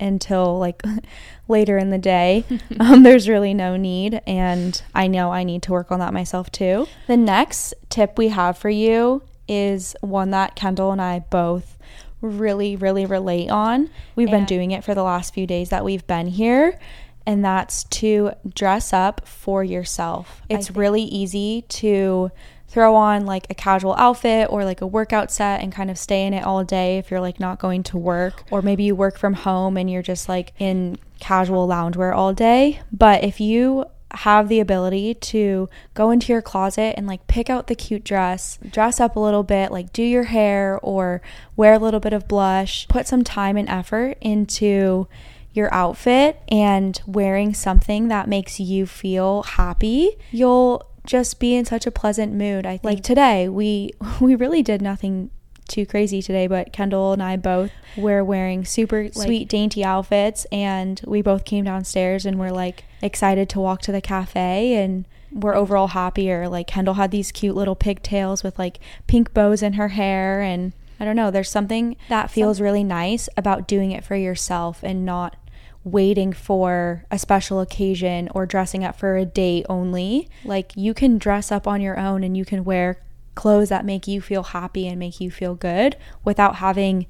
until 0.00 0.58
like 0.58 0.82
later 1.48 1.78
in 1.78 1.90
the 1.90 1.98
day. 1.98 2.44
um, 2.80 3.02
there's 3.02 3.28
really 3.28 3.54
no 3.54 3.76
need. 3.76 4.20
And 4.26 4.80
I 4.94 5.06
know 5.06 5.32
I 5.32 5.44
need 5.44 5.62
to 5.64 5.72
work 5.72 5.92
on 5.92 5.98
that 6.00 6.12
myself 6.12 6.50
too. 6.50 6.86
The 7.06 7.16
next 7.16 7.74
tip 7.88 8.18
we 8.18 8.28
have 8.28 8.56
for 8.56 8.70
you 8.70 9.22
is 9.48 9.96
one 10.00 10.30
that 10.30 10.54
Kendall 10.54 10.92
and 10.92 11.02
I 11.02 11.18
both 11.18 11.76
really, 12.20 12.76
really 12.76 13.06
relate 13.06 13.50
on. 13.50 13.90
We've 14.14 14.30
been 14.30 14.44
doing 14.44 14.70
it 14.70 14.84
for 14.84 14.94
the 14.94 15.02
last 15.02 15.34
few 15.34 15.46
days 15.46 15.70
that 15.70 15.84
we've 15.84 16.06
been 16.06 16.26
here. 16.28 16.78
And 17.26 17.44
that's 17.44 17.84
to 17.84 18.32
dress 18.54 18.92
up 18.92 19.26
for 19.26 19.62
yourself. 19.62 20.42
It's 20.48 20.70
really 20.70 21.02
easy 21.02 21.62
to 21.68 22.30
throw 22.70 22.94
on 22.94 23.26
like 23.26 23.46
a 23.50 23.54
casual 23.54 23.94
outfit 23.94 24.46
or 24.48 24.64
like 24.64 24.80
a 24.80 24.86
workout 24.86 25.32
set 25.32 25.60
and 25.60 25.72
kind 25.72 25.90
of 25.90 25.98
stay 25.98 26.24
in 26.24 26.32
it 26.32 26.44
all 26.44 26.62
day 26.62 26.98
if 26.98 27.10
you're 27.10 27.20
like 27.20 27.40
not 27.40 27.58
going 27.58 27.82
to 27.82 27.98
work. 27.98 28.44
Or 28.50 28.62
maybe 28.62 28.84
you 28.84 28.94
work 28.94 29.18
from 29.18 29.34
home 29.34 29.76
and 29.76 29.90
you're 29.90 30.02
just 30.02 30.28
like 30.28 30.52
in 30.58 30.96
casual 31.18 31.66
loungewear 31.66 32.14
all 32.14 32.32
day. 32.32 32.80
But 32.92 33.24
if 33.24 33.40
you 33.40 33.86
have 34.12 34.48
the 34.48 34.60
ability 34.60 35.14
to 35.14 35.68
go 35.94 36.10
into 36.10 36.32
your 36.32 36.42
closet 36.42 36.94
and 36.96 37.06
like 37.06 37.26
pick 37.26 37.50
out 37.50 37.66
the 37.66 37.74
cute 37.74 38.04
dress, 38.04 38.58
dress 38.70 39.00
up 39.00 39.16
a 39.16 39.20
little 39.20 39.42
bit, 39.42 39.72
like 39.72 39.92
do 39.92 40.02
your 40.02 40.24
hair 40.24 40.78
or 40.80 41.20
wear 41.56 41.74
a 41.74 41.78
little 41.78 42.00
bit 42.00 42.12
of 42.12 42.28
blush, 42.28 42.86
put 42.88 43.08
some 43.08 43.24
time 43.24 43.56
and 43.56 43.68
effort 43.68 44.16
into 44.20 45.08
your 45.52 45.72
outfit 45.74 46.40
and 46.48 47.02
wearing 47.06 47.52
something 47.52 48.08
that 48.08 48.28
makes 48.28 48.60
you 48.60 48.86
feel 48.86 49.42
happy, 49.42 50.16
you'll 50.30 50.86
just 51.06 51.40
be 51.40 51.54
in 51.54 51.64
such 51.64 51.86
a 51.86 51.90
pleasant 51.90 52.32
mood. 52.32 52.66
I 52.66 52.72
think. 52.72 52.84
like 52.84 53.02
today 53.02 53.48
we 53.48 53.92
we 54.20 54.34
really 54.34 54.62
did 54.62 54.82
nothing 54.82 55.30
too 55.68 55.86
crazy 55.86 56.20
today, 56.20 56.46
but 56.46 56.72
Kendall 56.72 57.12
and 57.12 57.22
I 57.22 57.36
both 57.36 57.70
were 57.96 58.24
wearing 58.24 58.64
super 58.64 59.04
like, 59.04 59.14
sweet, 59.14 59.48
dainty 59.48 59.84
outfits, 59.84 60.44
and 60.50 61.00
we 61.06 61.22
both 61.22 61.44
came 61.44 61.64
downstairs 61.64 62.26
and 62.26 62.38
we're 62.38 62.50
like 62.50 62.84
excited 63.02 63.48
to 63.50 63.60
walk 63.60 63.80
to 63.82 63.92
the 63.92 64.00
cafe 64.00 64.74
and 64.74 65.06
we're 65.32 65.54
overall 65.54 65.88
happier. 65.88 66.48
Like 66.48 66.66
Kendall 66.66 66.94
had 66.94 67.10
these 67.10 67.32
cute 67.32 67.54
little 67.56 67.76
pigtails 67.76 68.42
with 68.42 68.58
like 68.58 68.80
pink 69.06 69.32
bows 69.32 69.62
in 69.62 69.74
her 69.74 69.88
hair 69.88 70.40
and 70.40 70.72
I 70.98 71.06
don't 71.06 71.16
know, 71.16 71.30
there's 71.30 71.48
something 71.50 71.96
that 72.10 72.30
feels 72.30 72.60
really 72.60 72.84
nice 72.84 73.28
about 73.36 73.66
doing 73.66 73.90
it 73.90 74.04
for 74.04 74.16
yourself 74.16 74.82
and 74.82 75.06
not 75.06 75.36
waiting 75.84 76.32
for 76.32 77.04
a 77.10 77.18
special 77.18 77.60
occasion 77.60 78.28
or 78.34 78.46
dressing 78.46 78.84
up 78.84 78.96
for 78.96 79.16
a 79.16 79.24
date 79.24 79.66
only. 79.68 80.28
Like 80.44 80.72
you 80.76 80.94
can 80.94 81.18
dress 81.18 81.50
up 81.50 81.66
on 81.66 81.80
your 81.80 81.98
own 81.98 82.22
and 82.22 82.36
you 82.36 82.44
can 82.44 82.64
wear 82.64 83.00
clothes 83.34 83.70
that 83.70 83.84
make 83.84 84.06
you 84.06 84.20
feel 84.20 84.42
happy 84.42 84.86
and 84.86 84.98
make 84.98 85.20
you 85.20 85.30
feel 85.30 85.54
good 85.54 85.96
without 86.24 86.56
having 86.56 87.06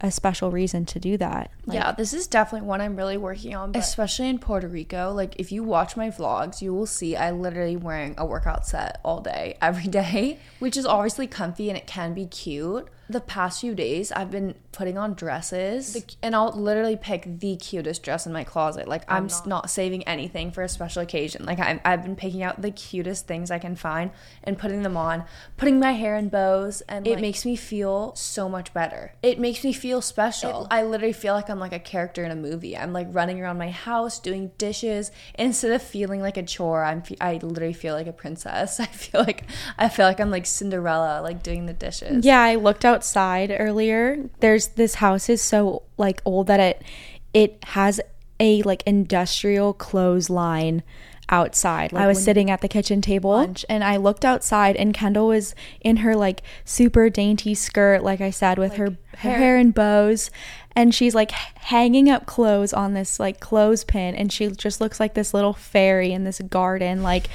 a 0.00 0.10
special 0.10 0.50
reason 0.50 0.84
to 0.84 1.00
do 1.00 1.16
that. 1.16 1.50
Like, 1.64 1.76
yeah, 1.76 1.92
this 1.92 2.12
is 2.12 2.26
definitely 2.26 2.66
one 2.68 2.80
I'm 2.80 2.94
really 2.94 3.16
working 3.16 3.54
on, 3.54 3.74
especially 3.74 4.28
in 4.28 4.38
Puerto 4.38 4.68
Rico. 4.68 5.12
Like, 5.12 5.34
if 5.38 5.50
you 5.50 5.62
watch 5.62 5.96
my 5.96 6.10
vlogs, 6.10 6.60
you 6.60 6.74
will 6.74 6.86
see 6.86 7.16
I 7.16 7.30
literally 7.30 7.76
wearing 7.76 8.14
a 8.18 8.26
workout 8.26 8.66
set 8.66 9.00
all 9.02 9.20
day, 9.20 9.56
every 9.62 9.88
day, 9.88 10.38
which 10.58 10.76
is 10.76 10.84
obviously 10.84 11.26
comfy 11.26 11.70
and 11.70 11.78
it 11.78 11.86
can 11.86 12.12
be 12.12 12.26
cute 12.26 12.88
the 13.08 13.20
past 13.20 13.60
few 13.60 13.74
days 13.74 14.10
I've 14.12 14.30
been 14.30 14.54
putting 14.74 14.98
on 14.98 15.14
dresses 15.14 16.04
and 16.22 16.34
I'll 16.34 16.52
literally 16.52 16.96
pick 16.96 17.40
the 17.40 17.56
cutest 17.56 18.02
dress 18.02 18.26
in 18.26 18.32
my 18.32 18.44
closet. 18.44 18.88
Like 18.88 19.04
I'm, 19.08 19.24
I'm 19.24 19.26
not. 19.26 19.46
not. 19.46 19.70
saving 19.70 20.02
anything 20.04 20.50
for 20.50 20.62
a 20.62 20.68
special 20.68 21.02
occasion. 21.02 21.44
Like 21.44 21.58
i 21.58 21.80
have 21.84 22.02
been 22.02 22.16
picking 22.16 22.42
out 22.42 22.60
the 22.60 22.70
cutest 22.70 23.26
things 23.26 23.50
I 23.50 23.58
can 23.58 23.76
find 23.76 24.10
and 24.42 24.58
putting 24.58 24.82
them 24.82 24.96
on, 24.96 25.24
putting 25.56 25.78
my 25.78 25.92
hair 25.92 26.16
in 26.16 26.28
bows 26.28 26.82
and 26.82 27.06
it 27.06 27.12
like, 27.12 27.20
makes 27.20 27.46
me 27.46 27.56
feel 27.56 28.14
so 28.16 28.48
much 28.48 28.74
better. 28.74 29.14
It 29.22 29.38
makes 29.38 29.64
me 29.64 29.72
feel 29.72 30.02
special. 30.02 30.64
It, 30.64 30.68
I 30.70 30.82
literally 30.82 31.12
feel 31.12 31.34
like 31.34 31.48
I'm 31.48 31.60
like 31.60 31.72
a 31.72 31.78
character 31.78 32.24
in 32.24 32.30
a 32.30 32.36
movie. 32.36 32.76
I'm 32.76 32.92
like 32.92 33.06
running 33.10 33.40
around 33.40 33.58
my 33.58 33.70
house 33.70 34.18
doing 34.18 34.50
dishes 34.58 35.12
instead 35.38 35.70
of 35.70 35.82
feeling 35.82 36.20
like 36.20 36.36
a 36.36 36.42
chore. 36.42 36.84
I'm 36.84 37.02
I 37.20 37.34
literally 37.42 37.72
feel 37.72 37.94
like 37.94 38.06
a 38.06 38.12
princess. 38.12 38.80
I 38.84 38.86
feel 38.86 39.22
like 39.22 39.44
I 39.78 39.88
feel 39.88 40.06
like 40.06 40.20
I'm 40.20 40.30
like 40.30 40.46
Cinderella 40.46 41.20
like 41.22 41.42
doing 41.42 41.66
the 41.66 41.72
dishes. 41.72 42.24
Yeah, 42.24 42.40
I 42.40 42.56
looked 42.56 42.84
outside 42.84 43.54
earlier. 43.56 44.28
There's 44.40 44.63
this 44.68 44.96
house 44.96 45.28
is 45.28 45.42
so 45.42 45.82
like 45.96 46.22
old 46.24 46.46
that 46.46 46.60
it 46.60 46.82
it 47.32 47.58
has 47.64 48.00
a 48.40 48.62
like 48.62 48.82
industrial 48.86 49.72
clothesline 49.72 50.82
outside. 51.28 51.92
Like 51.92 52.04
I 52.04 52.06
was 52.06 52.22
sitting 52.22 52.50
at 52.50 52.60
the 52.60 52.68
kitchen 52.68 53.00
table 53.00 53.30
lunch, 53.30 53.64
and 53.68 53.82
I 53.82 53.96
looked 53.96 54.24
outside 54.24 54.76
and 54.76 54.92
Kendall 54.92 55.28
was 55.28 55.54
in 55.80 55.98
her 55.98 56.14
like 56.14 56.42
super 56.64 57.08
dainty 57.08 57.54
skirt, 57.54 58.02
like 58.02 58.20
I 58.20 58.30
said, 58.30 58.58
with 58.58 58.72
like 58.72 58.78
her 58.78 58.96
hair. 59.18 59.38
hair 59.38 59.58
in 59.58 59.70
bows. 59.70 60.30
And 60.76 60.92
she's 60.92 61.14
like 61.14 61.30
hanging 61.30 62.10
up 62.10 62.26
clothes 62.26 62.72
on 62.72 62.94
this 62.94 63.20
like 63.20 63.38
clothespin, 63.38 64.16
and 64.16 64.32
she 64.32 64.50
just 64.50 64.80
looks 64.80 64.98
like 64.98 65.14
this 65.14 65.32
little 65.32 65.52
fairy 65.52 66.10
in 66.10 66.24
this 66.24 66.40
garden, 66.40 67.04
like 67.04 67.28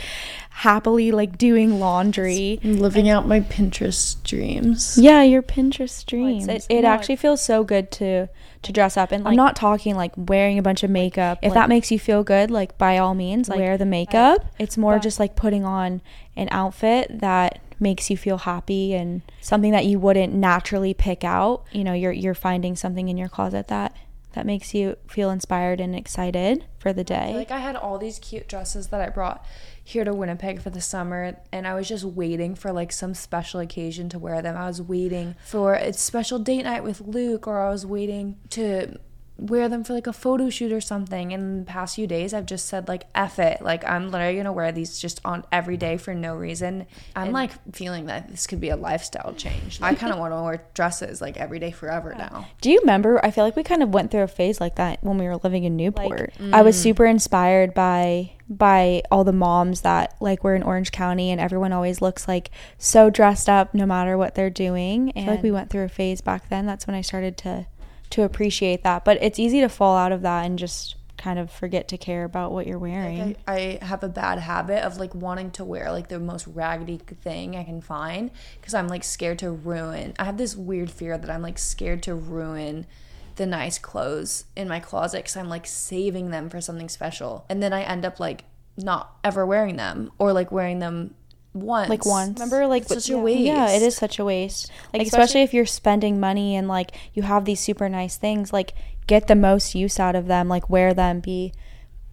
happily 0.49 1.13
like 1.13 1.37
doing 1.37 1.79
laundry, 1.79 2.59
living 2.63 3.07
out 3.07 3.25
my 3.25 3.39
Pinterest 3.39 4.21
dreams. 4.23 4.97
Yeah, 4.97 5.23
your 5.23 5.41
Pinterest 5.41 6.05
dreams. 6.05 6.49
it, 6.49 6.67
it 6.69 6.83
actually 6.83 7.15
feels 7.15 7.41
so 7.41 7.63
good 7.63 7.91
to 7.91 8.27
to 8.61 8.73
dress 8.73 8.97
up 8.97 9.13
and 9.13 9.23
like, 9.23 9.31
I'm 9.31 9.37
not 9.37 9.55
talking 9.55 9.95
like 9.95 10.11
wearing 10.17 10.59
a 10.59 10.61
bunch 10.61 10.83
of 10.83 10.89
makeup. 10.89 11.39
If 11.41 11.51
like, 11.51 11.53
that 11.53 11.69
makes 11.69 11.91
you 11.91 11.97
feel 11.97 12.25
good, 12.25 12.51
like 12.51 12.77
by 12.77 12.97
all 12.97 13.15
means, 13.15 13.47
like, 13.47 13.59
wear 13.59 13.77
the 13.77 13.85
makeup. 13.85 14.45
It's 14.59 14.77
more 14.77 14.99
just 14.99 15.17
like 15.17 15.37
putting 15.37 15.63
on 15.63 16.01
an 16.35 16.49
outfit 16.51 17.21
that 17.21 17.61
makes 17.79 18.09
you 18.09 18.17
feel 18.17 18.39
happy 18.39 18.93
and 18.93 19.21
something 19.41 19.71
that 19.71 19.85
you 19.85 19.99
wouldn't 19.99 20.33
naturally 20.33 20.93
pick 20.93 21.23
out. 21.23 21.63
You 21.71 21.83
know, 21.83 21.93
you're 21.93 22.11
you're 22.11 22.33
finding 22.33 22.75
something 22.75 23.09
in 23.09 23.17
your 23.17 23.29
closet 23.29 23.67
that 23.67 23.95
that 24.33 24.45
makes 24.45 24.73
you 24.73 24.95
feel 25.07 25.31
inspired 25.31 25.79
and 25.79 25.95
excited 25.95 26.65
for 26.77 26.93
the 26.93 27.03
day. 27.03 27.33
like 27.33 27.51
I 27.51 27.59
had 27.59 27.75
all 27.75 27.97
these 27.97 28.19
cute 28.19 28.47
dresses 28.47 28.87
that 28.87 29.01
I 29.01 29.09
brought 29.09 29.43
here 29.83 30.03
to 30.03 30.13
Winnipeg 30.13 30.61
for 30.61 30.69
the 30.69 30.81
summer 30.81 31.37
and 31.51 31.67
I 31.67 31.73
was 31.73 31.87
just 31.87 32.05
waiting 32.05 32.53
for 32.53 32.71
like 32.71 32.91
some 32.91 33.15
special 33.15 33.59
occasion 33.59 34.07
to 34.09 34.19
wear 34.19 34.41
them. 34.41 34.55
I 34.55 34.67
was 34.67 34.81
waiting 34.81 35.35
for 35.43 35.73
a 35.73 35.93
special 35.93 36.37
date 36.37 36.63
night 36.63 36.83
with 36.83 37.01
Luke 37.01 37.47
or 37.47 37.59
I 37.59 37.71
was 37.71 37.85
waiting 37.85 38.37
to 38.51 38.99
wear 39.39 39.69
them 39.69 39.83
for 39.83 39.93
like 39.93 40.07
a 40.07 40.13
photo 40.13 40.49
shoot 40.49 40.71
or 40.71 40.81
something. 40.81 41.31
In 41.31 41.59
the 41.59 41.65
past 41.65 41.95
few 41.95 42.07
days, 42.07 42.33
I've 42.33 42.45
just 42.45 42.67
said 42.67 42.87
like 42.87 43.05
F 43.15 43.39
it. 43.39 43.61
Like 43.61 43.87
I'm 43.87 44.11
literally 44.11 44.37
gonna 44.37 44.53
wear 44.53 44.71
these 44.71 44.99
just 44.99 45.21
on 45.23 45.45
every 45.51 45.77
day 45.77 45.97
for 45.97 46.13
no 46.13 46.35
reason. 46.35 46.85
I'm 47.15 47.25
and 47.25 47.33
like 47.33 47.51
feeling 47.73 48.05
that 48.07 48.29
this 48.29 48.47
could 48.47 48.59
be 48.59 48.69
a 48.69 48.75
lifestyle 48.75 49.33
change. 49.33 49.79
I 49.81 49.95
kind 49.95 50.11
of 50.11 50.19
want 50.19 50.33
to 50.33 50.41
wear 50.41 50.63
dresses 50.73 51.21
like 51.21 51.37
every 51.37 51.59
day 51.59 51.71
forever 51.71 52.13
now. 52.15 52.47
Do 52.61 52.71
you 52.71 52.79
remember? 52.81 53.23
I 53.23 53.31
feel 53.31 53.43
like 53.43 53.55
we 53.55 53.63
kind 53.63 53.83
of 53.83 53.89
went 53.89 54.11
through 54.11 54.23
a 54.23 54.27
phase 54.27 54.59
like 54.59 54.75
that 54.75 55.03
when 55.03 55.17
we 55.17 55.25
were 55.25 55.37
living 55.37 55.63
in 55.63 55.75
Newport. 55.75 56.33
Like, 56.39 56.49
mm. 56.49 56.53
I 56.53 56.61
was 56.61 56.77
mm. 56.77 56.83
super 56.83 57.05
inspired 57.05 57.73
by 57.73 58.31
by 58.49 59.03
all 59.11 59.23
the 59.23 59.31
moms 59.31 59.81
that 59.81 60.15
like 60.19 60.43
we're 60.43 60.55
in 60.55 60.63
Orange 60.63 60.91
County 60.91 61.29
and 61.29 61.39
everyone 61.39 61.71
always 61.71 62.01
looks 62.01 62.27
like 62.27 62.49
so 62.79 63.11
dressed 63.11 63.47
up 63.47 63.75
no 63.75 63.85
matter 63.85 64.17
what 64.17 64.33
they're 64.33 64.49
doing. 64.49 65.11
And 65.11 65.19
I 65.19 65.23
feel 65.25 65.33
like 65.35 65.43
we 65.43 65.51
went 65.51 65.69
through 65.69 65.83
a 65.83 65.89
phase 65.89 66.19
back 66.19 66.49
then. 66.49 66.65
That's 66.65 66.87
when 66.87 66.95
I 66.95 67.01
started 67.01 67.37
to 67.37 67.67
to 68.11 68.23
appreciate 68.23 68.83
that. 68.83 69.05
But 69.05 69.17
it's 69.21 69.39
easy 69.39 69.61
to 69.61 69.69
fall 69.69 69.97
out 69.97 70.11
of 70.11 70.21
that 70.21 70.45
and 70.45 70.57
just 70.57 70.95
kind 71.17 71.37
of 71.37 71.51
forget 71.51 71.87
to 71.89 71.97
care 71.97 72.23
about 72.23 72.51
what 72.51 72.65
you're 72.65 72.79
wearing. 72.79 73.19
Like 73.19 73.37
I, 73.47 73.79
I, 73.81 73.85
have 73.85 74.03
a 74.03 74.09
bad 74.09 74.39
habit 74.39 74.83
of 74.83 74.97
like 74.97 75.13
wanting 75.13 75.51
to 75.51 75.65
wear 75.65 75.91
like 75.91 76.07
the 76.07 76.19
most 76.19 76.47
raggedy 76.47 76.97
thing 76.97 77.57
I 77.57 77.65
can 77.65 77.81
find 77.81 78.31
because 78.59 78.73
I'm 78.73 78.87
like 78.87 79.03
scared 79.03 79.39
to 79.39 79.51
ruin. 79.51 80.13
I 80.17 80.23
have 80.23 80.37
this 80.37 80.55
weird 80.55 80.89
fear 80.89 81.17
that 81.17 81.29
I'm 81.29 81.41
like 81.41 81.59
scared 81.59 82.01
to 82.03 82.15
ruin 82.15 82.87
the 83.35 83.45
nice 83.45 83.77
clothes 83.77 84.45
in 84.55 84.67
my 84.67 84.79
closet 84.79 85.19
because 85.19 85.37
I'm 85.37 85.49
like 85.49 85.67
saving 85.67 86.31
them 86.31 86.49
for 86.49 86.61
something 86.61 86.89
special. 86.89 87.45
And 87.49 87.61
then 87.61 87.73
I 87.73 87.83
end 87.83 88.05
up 88.05 88.19
like 88.19 88.45
not 88.77 89.17
ever 89.23 89.45
wearing 89.45 89.75
them 89.75 90.11
or 90.17 90.31
like 90.31 90.51
wearing 90.51 90.79
them 90.79 91.15
once. 91.53 91.89
Like 91.89 92.05
once. 92.05 92.39
Remember, 92.39 92.67
like 92.67 92.83
it's 92.83 92.93
such 92.93 93.09
yeah. 93.09 93.17
a 93.17 93.19
waste. 93.19 93.39
Yeah, 93.39 93.69
it 93.69 93.81
is 93.81 93.95
such 93.95 94.19
a 94.19 94.25
waste. 94.25 94.69
Like, 94.69 94.99
like 94.99 95.01
especially, 95.07 95.23
especially 95.23 95.41
if 95.43 95.53
you're 95.53 95.65
spending 95.65 96.19
money 96.19 96.55
and 96.55 96.67
like 96.67 96.91
you 97.13 97.23
have 97.23 97.45
these 97.45 97.59
super 97.59 97.89
nice 97.89 98.17
things, 98.17 98.53
like 98.53 98.73
get 99.07 99.27
the 99.27 99.35
most 99.35 99.75
use 99.75 99.99
out 99.99 100.15
of 100.15 100.27
them. 100.27 100.47
Like 100.47 100.69
wear 100.69 100.93
them, 100.93 101.19
be 101.19 101.53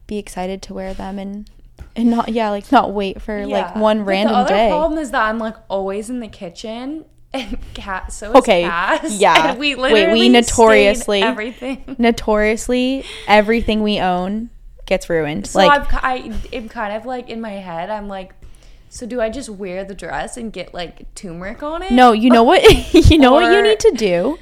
be 0.06 0.18
excited 0.18 0.62
to 0.62 0.74
wear 0.74 0.94
them, 0.94 1.18
and 1.18 1.50
and 1.94 2.10
not 2.10 2.30
yeah, 2.30 2.50
like 2.50 2.70
not 2.72 2.92
wait 2.92 3.20
for 3.20 3.38
yeah. 3.38 3.46
like 3.46 3.76
one 3.76 3.98
but 3.98 4.06
random 4.06 4.32
the 4.32 4.38
other 4.40 4.54
day. 4.54 4.68
problem 4.68 4.98
is 4.98 5.10
that 5.10 5.22
I'm 5.22 5.38
like 5.38 5.56
always 5.68 6.10
in 6.10 6.20
the 6.20 6.28
kitchen. 6.28 7.04
And 7.32 7.58
cat 7.74 8.12
so 8.12 8.32
okay, 8.34 8.62
Cass, 8.62 9.18
yeah. 9.18 9.54
we 9.56 9.74
literally 9.74 10.04
Wait, 10.04 10.12
we 10.12 10.28
notoriously 10.28 11.22
everything 11.22 11.84
notoriously 11.98 13.04
everything 13.26 13.82
we 13.82 13.98
own 14.00 14.50
gets 14.86 15.10
ruined. 15.10 15.46
So 15.48 15.58
like 15.58 15.92
I'm, 15.92 16.00
I, 16.02 16.40
am 16.52 16.68
kind 16.68 16.96
of 16.96 17.04
like 17.04 17.28
in 17.28 17.40
my 17.40 17.50
head. 17.50 17.90
I'm 17.90 18.08
like, 18.08 18.35
so 18.88 19.06
do 19.06 19.20
I 19.20 19.30
just 19.30 19.48
wear 19.48 19.84
the 19.84 19.94
dress 19.94 20.36
and 20.36 20.52
get 20.52 20.72
like 20.74 21.14
turmeric 21.14 21.62
on 21.62 21.82
it? 21.82 21.92
No, 21.92 22.12
you 22.12 22.30
know 22.30 22.42
what? 22.42 22.62
you 23.10 23.18
know 23.18 23.32
what 23.32 23.52
you 23.52 23.62
need 23.62 23.80
to 23.80 23.92
do. 23.92 24.38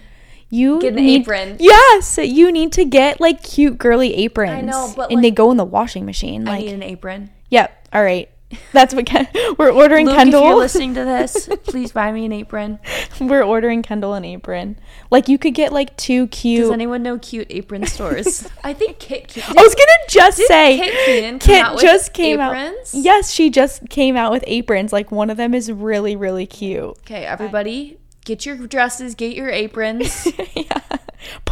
You 0.50 0.80
get 0.80 0.94
an 0.94 1.04
need, 1.04 1.22
apron. 1.22 1.56
Yes, 1.58 2.18
you 2.18 2.52
need 2.52 2.72
to 2.72 2.84
get 2.84 3.20
like 3.20 3.42
cute 3.42 3.78
girly 3.78 4.14
aprons. 4.14 4.52
I 4.52 4.60
know, 4.60 4.92
but 4.94 5.10
and 5.10 5.16
like, 5.16 5.22
they 5.22 5.30
go 5.30 5.50
in 5.50 5.56
the 5.56 5.64
washing 5.64 6.06
machine. 6.06 6.46
I 6.46 6.52
like, 6.52 6.64
need 6.66 6.74
an 6.74 6.82
apron. 6.82 7.30
Yep. 7.50 7.88
All 7.92 8.02
right. 8.02 8.30
That's 8.72 8.94
what 8.94 9.06
Ken- 9.06 9.28
we're 9.58 9.72
ordering. 9.72 10.06
Luke, 10.06 10.14
Kendall. 10.16 10.42
if 10.42 10.46
you're 10.46 10.56
listening 10.56 10.94
to 10.94 11.04
this, 11.04 11.48
please 11.64 11.92
buy 11.92 12.12
me 12.12 12.24
an 12.24 12.32
apron. 12.32 12.78
we're 13.20 13.42
ordering 13.42 13.82
Kendall 13.82 14.14
an 14.14 14.24
apron. 14.24 14.78
Like 15.10 15.28
you 15.28 15.38
could 15.38 15.54
get 15.54 15.72
like 15.72 15.96
two 15.96 16.28
cute. 16.28 16.60
Does 16.62 16.70
anyone 16.70 17.02
know 17.02 17.18
cute 17.18 17.48
apron 17.50 17.86
stores? 17.88 18.48
I 18.62 18.72
think 18.72 18.98
Kit 19.00 19.28
Kit. 19.28 19.44
I 19.48 19.60
was 19.62 19.74
gonna 19.74 19.98
just 20.08 20.38
say 20.46 20.78
Kit 20.78 21.40
Kit 21.40 21.64
out 21.64 21.74
with 21.74 21.82
just 21.82 22.12
came 22.12 22.40
aprons? 22.40 22.94
out. 22.94 23.00
Yes, 23.00 23.30
she 23.32 23.50
just 23.50 23.88
came 23.88 24.16
out 24.16 24.30
with 24.30 24.44
aprons. 24.46 24.92
Like 24.92 25.10
one 25.10 25.30
of 25.30 25.36
them 25.36 25.52
is 25.54 25.72
really 25.72 26.14
really 26.14 26.46
cute. 26.46 26.84
Okay, 27.00 27.24
everybody, 27.24 27.98
get 28.24 28.46
your 28.46 28.56
dresses, 28.56 29.14
get 29.14 29.34
your 29.34 29.50
aprons. 29.50 30.28
yeah. 30.54 30.80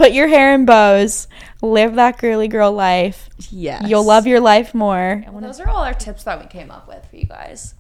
Put 0.02 0.14
your 0.14 0.26
hair 0.26 0.52
in 0.52 0.64
bows. 0.64 1.28
Live 1.62 1.94
that 1.94 2.18
girly 2.18 2.48
girl 2.48 2.72
life. 2.72 3.30
yes. 3.52 3.88
You'll 3.88 4.04
love 4.04 4.26
your 4.26 4.40
life 4.40 4.74
more. 4.74 5.22
Well, 5.30 5.40
those 5.40 5.60
are 5.60 5.68
all 5.68 5.84
our 5.84 5.94
tips 5.94 6.24
that 6.24 6.40
we 6.40 6.46
came 6.48 6.72
up 6.72 6.88
with 6.88 7.06
for 7.08 7.14
you 7.14 7.26
guys 7.26 7.74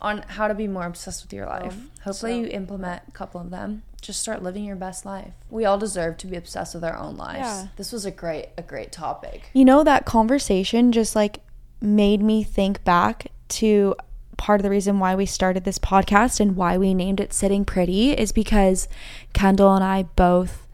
on 0.00 0.22
how 0.28 0.48
to 0.48 0.54
be 0.54 0.66
more 0.66 0.86
obsessed 0.86 1.24
with 1.24 1.32
your 1.34 1.44
oh, 1.44 1.50
life. 1.50 1.76
Hopefully, 2.04 2.32
so- 2.32 2.38
you 2.38 2.46
implement 2.46 3.02
a 3.06 3.10
couple 3.10 3.38
of 3.38 3.50
them. 3.50 3.82
Just 4.00 4.18
start 4.18 4.42
living 4.42 4.64
your 4.64 4.76
best 4.76 5.04
life. 5.04 5.34
We 5.50 5.66
all 5.66 5.76
deserve 5.76 6.16
to 6.18 6.26
be 6.26 6.36
obsessed 6.38 6.74
with 6.74 6.84
our 6.84 6.96
own 6.96 7.18
lives. 7.18 7.40
Yeah. 7.40 7.66
This 7.76 7.92
was 7.92 8.06
a 8.06 8.10
great, 8.10 8.46
a 8.56 8.62
great 8.62 8.90
topic. 8.90 9.50
You 9.52 9.66
know 9.66 9.84
that 9.84 10.06
conversation 10.06 10.90
just 10.90 11.14
like 11.14 11.40
made 11.82 12.22
me 12.22 12.44
think 12.44 12.82
back 12.82 13.30
to 13.48 13.94
part 14.38 14.58
of 14.58 14.62
the 14.62 14.70
reason 14.70 15.00
why 15.00 15.14
we 15.14 15.26
started 15.26 15.64
this 15.64 15.78
podcast 15.78 16.40
and 16.40 16.56
why 16.56 16.78
we 16.78 16.94
named 16.94 17.20
it 17.20 17.34
Sitting 17.34 17.66
Pretty 17.66 18.12
is 18.12 18.32
because 18.32 18.88
Kendall 19.34 19.74
and 19.74 19.84
I 19.84 20.04
both 20.04 20.67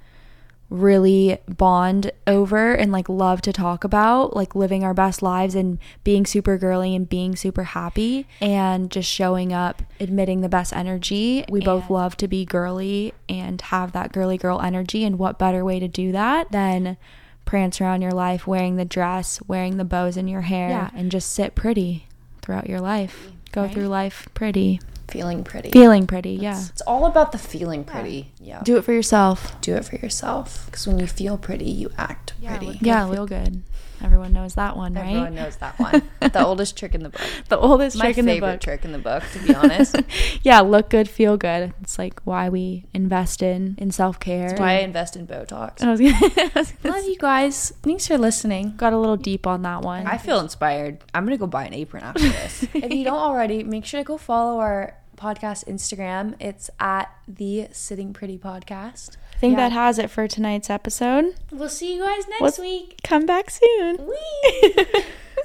really 0.71 1.39
bond 1.49 2.11
over 2.27 2.73
and 2.75 2.91
like 2.91 3.09
love 3.09 3.41
to 3.43 3.53
talk 3.53 3.85
about 3.85 4.35
like 4.35 4.55
living 4.55 4.83
our 4.83 4.95
best 4.95 5.23
lives 5.23 5.55
and 5.55 5.79
being 6.03 6.27
super 6.27 6.59
girly 6.59 6.95
and 6.97 7.09
being 7.09 7.37
super 7.37 7.63
happy 7.65 8.27
and 8.41 8.91
just 8.91 9.09
showing 9.09 9.53
up 9.53 9.83
admitting 10.01 10.41
the 10.41 10.49
best 10.49 10.73
energy. 10.73 11.45
We 11.49 11.61
both 11.61 11.91
love 11.91 12.17
to 12.19 12.29
be 12.29 12.45
girly 12.45 13.13
and 13.29 13.61
have 13.61 13.93
that 13.93 14.13
girly 14.13 14.39
girl 14.39 14.61
energy 14.61 15.05
and 15.05 15.19
what 15.19 15.39
better 15.39 15.65
way 15.65 15.79
to 15.81 15.89
do 15.89 16.13
that 16.13 16.51
than 16.51 16.97
prance 17.45 17.81
around 17.81 18.01
your 18.01 18.13
life 18.13 18.47
wearing 18.47 18.77
the 18.77 18.87
dress 18.87 19.39
wearing 19.47 19.77
the 19.77 19.85
bows 19.85 20.17
in 20.17 20.27
your 20.29 20.41
hair 20.41 20.71
Yeah. 20.71 20.91
and 20.95 21.11
just 21.11 21.33
sit 21.33 21.55
pretty 21.55 22.07
throughout 22.41 22.69
your 22.69 22.81
life. 22.81 23.31
Go 23.53 23.69
through 23.69 23.89
life 23.89 24.27
pretty 24.35 24.81
Feeling 25.09 25.45
pretty. 25.45 25.71
feeling 25.71 26.07
pretty 26.07 26.33
yeah 26.33 26.61
It's 26.69 26.81
all 26.83 27.07
about 27.07 27.33
the 27.33 27.39
feeling 27.39 27.85
pretty. 27.85 28.33
Yeah. 28.41 28.63
do 28.65 28.77
it 28.77 28.83
for 28.85 28.93
yourself 28.93 29.61
Do 29.61 29.77
it 29.77 29.85
for 29.85 29.97
yourself. 29.97 30.67
Because 30.67 30.87
when 30.87 30.99
you 30.99 31.07
feel 31.07 31.37
pretty, 31.39 31.71
you 31.71 31.91
act 31.97 32.33
pretty. 32.45 32.79
yeah 32.81 33.09
feel 33.11 33.27
good 33.27 33.63
everyone 34.05 34.33
knows 34.33 34.55
that 34.55 34.77
one 34.77 34.95
right 34.95 35.07
Everyone 35.07 35.35
knows 35.35 35.57
that 35.57 35.79
one. 35.79 36.03
the 36.21 36.45
oldest 36.47 36.77
trick 36.77 36.95
in 36.95 37.03
the 37.03 37.09
book. 37.09 37.21
the 37.49 37.59
oldest 37.59 37.97
My 37.97 38.07
trick 38.07 38.19
in 38.19 38.27
the 38.27 38.35
book. 38.35 38.41
My 38.43 38.47
favorite 38.49 38.61
trick 38.61 38.85
in 38.85 38.93
the 38.93 38.99
book, 38.99 39.23
to 39.33 39.39
be 39.47 39.55
honest. 39.55 39.97
yeah, 40.43 40.61
look 40.61 40.91
good, 40.91 41.09
feel 41.09 41.37
good. 41.37 41.73
It's 41.83 41.99
like 41.99 42.21
why 42.25 42.49
we 42.49 42.85
invest 42.93 43.43
in 43.43 43.75
in 43.79 43.91
self 43.91 44.21
care. 44.21 44.49
That's 44.49 44.61
why 44.61 44.75
I 44.75 44.79
invest 44.81 45.17
in 45.17 45.27
Botox. 45.27 45.83
I 45.83 45.91
was 45.91 46.01
gonna, 46.01 46.15
I 46.21 46.51
was 46.55 46.73
gonna 46.83 46.97
Love 46.97 47.05
you 47.07 47.17
guys. 47.17 47.73
Thanks 47.83 48.07
for 48.07 48.19
listening. 48.19 48.77
got 48.77 48.93
a 48.93 48.99
little 48.99 49.17
deep 49.17 49.47
on 49.47 49.63
that 49.63 49.83
one. 49.83 50.07
I 50.07 50.19
feel 50.19 50.41
inspired. 50.41 50.99
I'm 51.15 51.25
gonna 51.25 51.39
go 51.39 51.47
buy 51.47 51.65
an 51.65 51.75
apron 51.75 52.05
after 52.05 52.29
this. 52.29 52.65
if 52.75 52.93
you 52.93 53.05
don't 53.05 53.19
already, 53.19 53.63
make 53.65 53.85
sure 53.85 54.01
to 54.01 54.05
go 54.05 54.19
follow 54.19 54.61
our 54.61 54.97
podcast 55.17 55.65
Instagram. 55.67 56.35
It's 56.41 56.71
at 56.81 57.11
the 57.29 57.69
Sitting 57.73 58.13
Pretty 58.13 58.37
Podcast. 58.39 59.17
Think 59.39 59.57
Yeah. 59.57 59.69
that 59.69 59.73
has 59.73 59.99
it 59.99 60.11
for 60.11 60.27
tonight's 60.29 60.71
episode. 60.71 61.35
We'll 61.51 61.69
see 61.69 61.95
you 61.97 62.03
guys 62.03 62.27
next 62.29 62.41
Let's- 62.43 62.59
week. 62.59 63.01
Come 63.03 63.27
back 63.27 63.51
soon. 63.51 64.07
Wee. 64.07 64.85